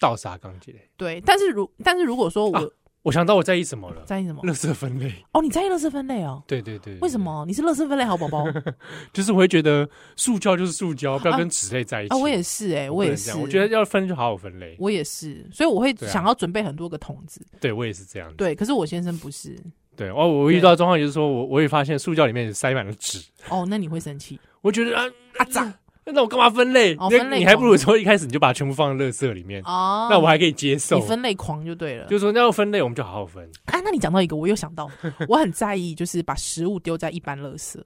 [0.00, 0.74] 倒洒钢结。
[0.96, 2.56] 对，但是如但是如果说我。
[2.56, 2.64] 啊
[3.02, 4.02] 我想到我在意什么了？
[4.06, 4.42] 在意什么？
[4.44, 5.12] 垃圾分类。
[5.32, 6.42] 哦，你在意垃圾分类哦？
[6.46, 6.96] 对对对。
[7.00, 7.44] 为什么？
[7.46, 8.44] 你是垃圾分类好宝宝？
[9.12, 12.14] 就是我会觉得塑胶就是塑胶，不要跟纸类在一起。
[12.14, 13.36] 啊，我也是哎，我也是。
[13.38, 14.76] 我觉得要分就好好分类。
[14.78, 17.44] 我也是，所以我会想要准备很多个桶子。
[17.60, 18.32] 对，我也是这样。
[18.36, 19.56] 对，可是我先生不是。
[19.96, 23.18] 对哦，我遇到状况就是说我我也发现塑胶里面塞满了纸。
[23.48, 24.38] 哦，那你会生气？
[24.62, 25.04] 我觉得啊
[25.38, 25.72] 啊脏。
[26.04, 26.94] 那我干嘛分类？
[26.96, 30.08] 哦、分类你还不如说一开始你就把它全部放在垃圾里面哦。
[30.10, 30.98] 那我还可以接受。
[30.98, 32.06] 你分类狂就对了。
[32.06, 33.48] 就是说那要分类，我们就好好分。
[33.66, 34.90] 哎、啊，那你讲到一个，我又想到，
[35.28, 37.80] 我很在意，就是把食物丢在一般垃圾。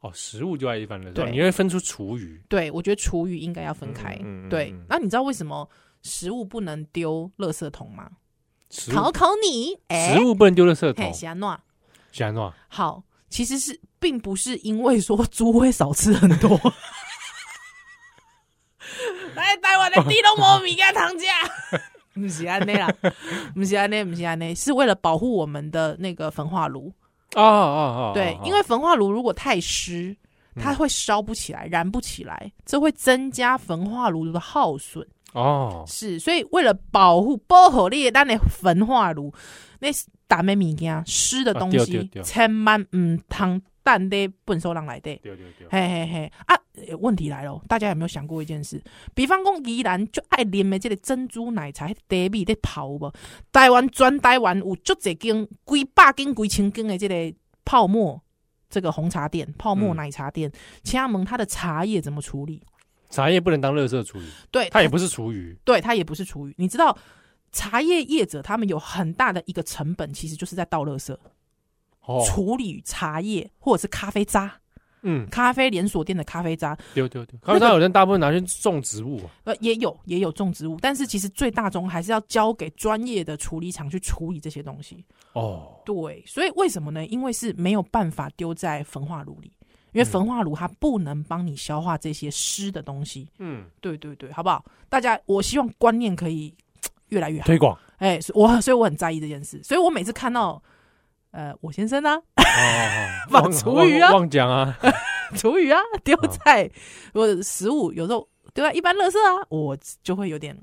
[0.00, 2.42] 哦，食物丢在一般垃圾，对，你会分出厨余。
[2.48, 4.14] 对，我觉得厨余应该要分开。
[4.20, 5.68] 嗯嗯嗯、对，那你知道为什么
[6.02, 8.10] 食物不能丢垃圾桶吗？
[8.90, 11.12] 考考你，食物不能丢垃圾桶。
[11.12, 11.58] 喜安诺，
[12.10, 12.52] 喜安诺。
[12.68, 16.58] 好，其实是并不是因为说 猪会少吃很多。
[19.34, 21.26] 来台湾的地都无物件通吃，
[22.14, 22.88] 不是安尼啦，
[23.54, 26.92] 不是安尼，不是安尼，是为了保护我们的那个焚化炉。
[27.34, 30.14] 哦哦哦，对，因为焚化炉如果太湿，
[30.60, 35.06] 它会烧不起来，燃不起来，这会增加焚化炉的耗损。
[35.32, 39.32] 哦，是，所以为了保护保护你的那焚化炉，
[39.80, 39.88] 那
[40.28, 43.60] 打咩物件湿的东西，千万唔通。
[43.82, 46.56] 蛋的笨手人来的，对对对，嘿嘿嘿啊！
[47.00, 48.82] 问题来了，大家有没有想过一件事？
[49.14, 51.94] 比方讲，宜兰就爱啉的这个珍珠奶茶，茶
[52.30, 53.12] 米在泡无？
[53.52, 58.22] 台湾全台湾有足侪间，几百间、几千间的这个泡沫，
[58.70, 60.50] 这个红茶店、泡沫奶茶店，
[60.82, 62.62] 请问它的茶叶怎么处理？
[63.10, 66.54] 茶叶不能当垃圾处理，对，它也不是厨余，对，它也不是厨余。
[66.56, 66.96] 你知道，
[67.52, 71.14] 茶叶业者他们有很大的一个成本，其实就是在倒垃圾。
[72.26, 74.52] 处理茶叶或者是咖啡渣，
[75.02, 77.38] 嗯，咖啡连锁店的咖啡渣，丢丢丢。
[77.40, 85.04] 咖啡渣有人大部分拿去种植物，呃，也有也有种植物，但是其实最大宗还是要交给专业的处理厂去处理这些东西。
[85.32, 87.04] 哦，对，所以为什么呢？
[87.06, 89.52] 因为是没有办法丢在焚化炉里，
[89.92, 93.28] 因为焚化炉它不能帮你消化这些湿的东西。
[93.38, 94.64] 嗯，对对对，好不好？
[94.88, 96.54] 大家，我希望观念可以
[97.08, 97.78] 越来越好，推广。
[97.96, 100.62] 哎，我所以我很在意这件事，所以我每次看到。
[101.32, 102.18] 呃，我先生呢？
[103.30, 104.78] 把厨余啊，忘讲啊，
[105.36, 106.70] 厨余啊， 丢在
[107.14, 110.56] 我的食物，有时候丢在一般垃圾啊，我就会有点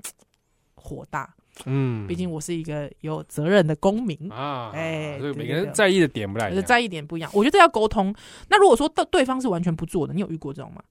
[0.74, 1.34] 火大。
[1.66, 4.70] 嗯，毕竟我是一个有责任的公民啊。
[4.72, 7.30] 哎，所以每个人在意的点不太一样，在意点不一样。
[7.34, 8.14] 我觉得要沟通。
[8.48, 10.82] 那如果说对对方是完全不做的，你有遇过这种吗？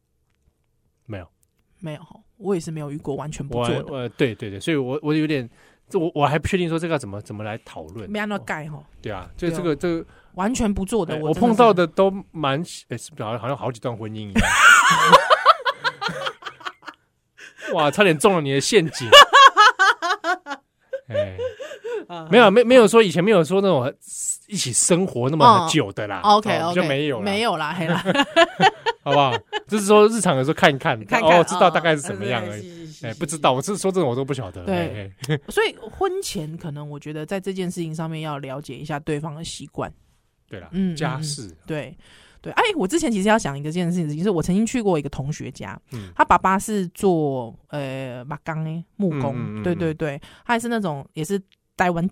[1.05, 1.27] 没有，
[1.79, 2.01] 没有。
[2.37, 3.93] 我也是没有遇过完全不做的。
[3.93, 5.49] 呃，对对对，所以我我有点，
[5.89, 8.09] 这我我还不确定说这个怎么怎么来讨论。
[8.09, 8.77] 没按照盖哈。
[9.01, 14.41] 对啊，就这个这个完全不做的，我碰到的都蛮，哎，好像好像好几段婚姻一样。
[17.73, 19.07] 哇，差点中了你的陷阱。
[21.07, 21.37] 哎，
[22.29, 23.91] 没有没没有说以前没有说那种
[24.47, 26.21] 一起生活那么久的啦。
[26.23, 28.03] OK OK，就没有没有啦，黑啦，
[29.03, 29.33] 好不好？
[29.67, 32.88] 就是说日常的时候看一看，哦，知道大概是什么样而已。
[33.03, 34.65] 哎，不知道，我是说这种我都不晓得。
[34.65, 35.11] 对，
[35.49, 39.91] 所以婚前可能我觉得在这件事情上面要了解一下对方的习惯。
[40.47, 41.95] 对了，嗯，家事，对。
[42.41, 51.37] 对，哎，我之前其实要想一件事情，就是我曾经去过一个同学家，嗯、他爸爸是做呃马钢诶木工，对对对，他还是那种也是
[51.75, 52.09] 台湾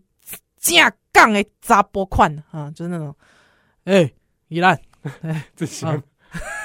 [0.57, 3.15] 架杠诶扎波款啊，就是那种，
[3.85, 4.11] 哎，
[4.49, 4.77] 宜兰，
[5.23, 5.88] 哎，这行，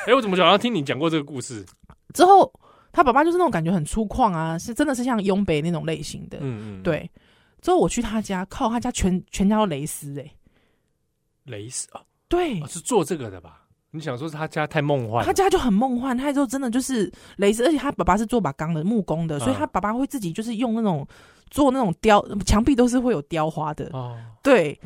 [0.09, 1.65] 哎，我怎么好像听你讲过这个故事？
[2.13, 2.53] 之后
[2.93, 7.11] 他爸爸就是那种感觉很粗犷啊，是真的是像雍北那种类型的，嗯嗯，对。
[7.61, 10.31] 之后我去他家，靠他家全全家都蕾丝哎，
[11.45, 12.03] 蕾丝啊。
[12.29, 13.61] 对、哦，是做这个的吧？
[13.93, 15.25] 你想说是他家太梦幻？
[15.25, 21.07] 他家就很梦幻，他就真的就是蕾丝，而且他爸爸是做把钢的木工的，嗯、所以他爸爸会自己就是用那种
[21.51, 23.91] 做那种雕，墙壁都是会有雕花的。
[23.93, 24.81] 哦，对，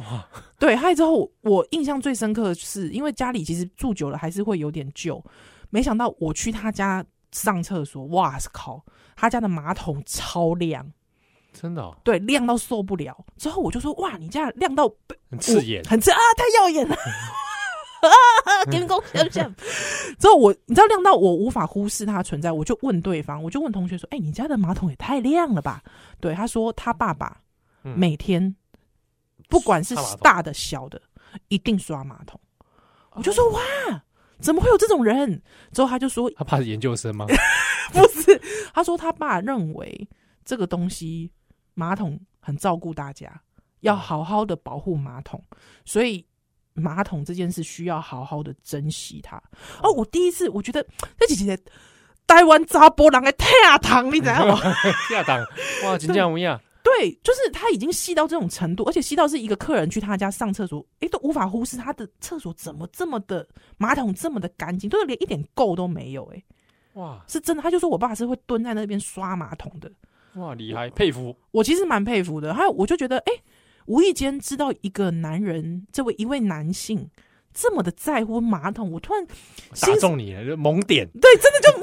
[0.59, 0.75] 对。
[0.75, 5.25] 还有之后，我印象最深刻的是，因为家里其实住久了还是会有点旧，
[5.71, 7.03] 没想到我去他家
[7.33, 10.93] 上厕所，哇靠，他家的马桶超亮，
[11.53, 13.25] 真的、哦，对，亮到受不了。
[13.37, 14.91] 之后我就说，哇，你家亮到
[15.31, 16.97] 很刺眼，很刺啊，太耀眼了。
[18.07, 18.65] 啊！
[18.71, 19.53] 跟工像不像？
[20.19, 25.83] 之后我，你知道亮到我无法忽视它存在，我就问对方，我就问同学说：“哎、欸，你家的马桶也太亮了吧？”
[26.21, 27.41] 对，他说他爸爸
[27.83, 28.55] 每天
[29.49, 31.01] 不管是大的小的，
[31.49, 32.39] 一定刷马桶。
[33.13, 33.61] 我就说：“哇，
[34.41, 37.27] 怎么会有这种人？”之后他就说：“他怕是研究生吗？”
[37.93, 38.41] 不是，
[38.75, 40.09] 他说他爸认为
[40.45, 41.31] 这个东西
[41.75, 43.41] 马桶很照顾大家，
[43.81, 45.43] 要好好的保护马桶，
[45.85, 46.25] 所以。
[46.79, 49.39] 马桶这件事需要好好的珍惜它。
[49.83, 50.87] 哦，我第一次我觉得
[51.19, 51.59] 这姐姐
[52.27, 53.49] 台湾查波人的天
[53.81, 54.61] 堂，你知道吗？
[55.09, 55.39] 天堂
[55.85, 56.61] 哇，真这样样。
[56.99, 63.47] 对，就是他已经细到这种程度，而且细到是一个客人去他家上厕所，哎，都无法忽视他的厕所怎么这么的
[63.79, 66.25] 马桶这么的干净，都是连一点垢都没有。
[66.35, 66.43] 哎，
[66.95, 67.63] 哇，是真的。
[67.63, 69.91] 他就说我爸是会蹲在那边刷马桶的。
[70.35, 71.37] 哇，厉害，佩服。
[71.51, 72.55] 我，其实蛮佩服的。
[72.55, 73.33] 还有，我就觉得，哎。
[73.87, 77.09] 无意间知道一个男人，这位一位男性
[77.55, 79.25] 这么的在乎马桶，我突然
[79.81, 81.79] 打中你了，就萌点，对，真的就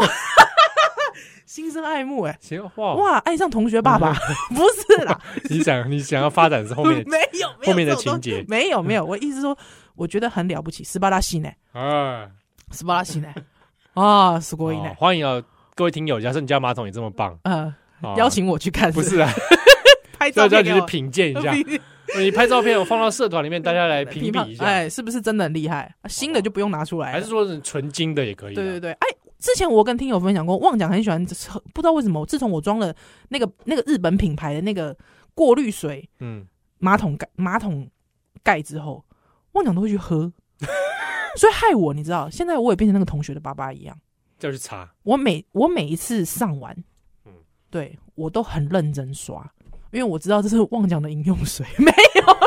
[1.47, 4.13] 心生爱慕，哎，行哇哇，爱上同学爸爸，
[4.51, 9.57] 不是啦， 你想你想要发展是后面没有后面的情节，没有没有，我意思说，
[9.95, 12.29] 我觉得很了不起，斯巴达西呢，啊，
[12.71, 13.29] 斯巴达西呢，
[13.95, 15.43] 啊，すごい呢，欢迎啊
[15.75, 17.73] 各位听友，假设你家马桶也这么棒，嗯，
[18.17, 19.31] 邀请我去看，不是啊，
[20.19, 21.55] 拍照要去品鉴一下。
[22.17, 25.95] 你拍照片，我放到社团里面，大家来评比一下，哎，是不是真的很厉害？
[26.09, 28.55] 新的就不用拿出来，还是说是纯金的也可以？
[28.55, 29.09] 对对对，哎，
[29.44, 31.22] 之前我跟听友分享过，旺讲很喜欢，
[31.74, 32.96] 不知道为什么，自从我装了
[33.28, 34.98] 那个那个日本品牌的那个
[35.36, 36.48] 过滤水，嗯，
[36.80, 37.90] 马桶盖马桶
[38.42, 39.04] 盖之后，
[39.52, 40.32] 旺讲都会去喝，
[41.36, 44.00] 所以害我，你知道，现在我也变成那个同学的爸爸一样，
[44.40, 44.90] 就要去擦。
[45.04, 46.74] 我每我每一次上完，
[47.26, 47.34] 嗯，
[47.70, 49.52] 对我都很认真刷。
[49.92, 52.43] 因为我知道这是旺讲的饮用水， 没有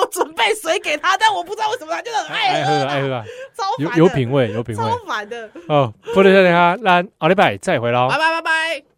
[0.00, 3.08] 有准备水给他，但我不知道为什么他就很爱喝，爱喝，
[3.56, 5.48] 超有有品味，有品味，超烦的。
[5.68, 8.89] 哦，不能再等下，那奥利拜再回喽，拜拜拜拜。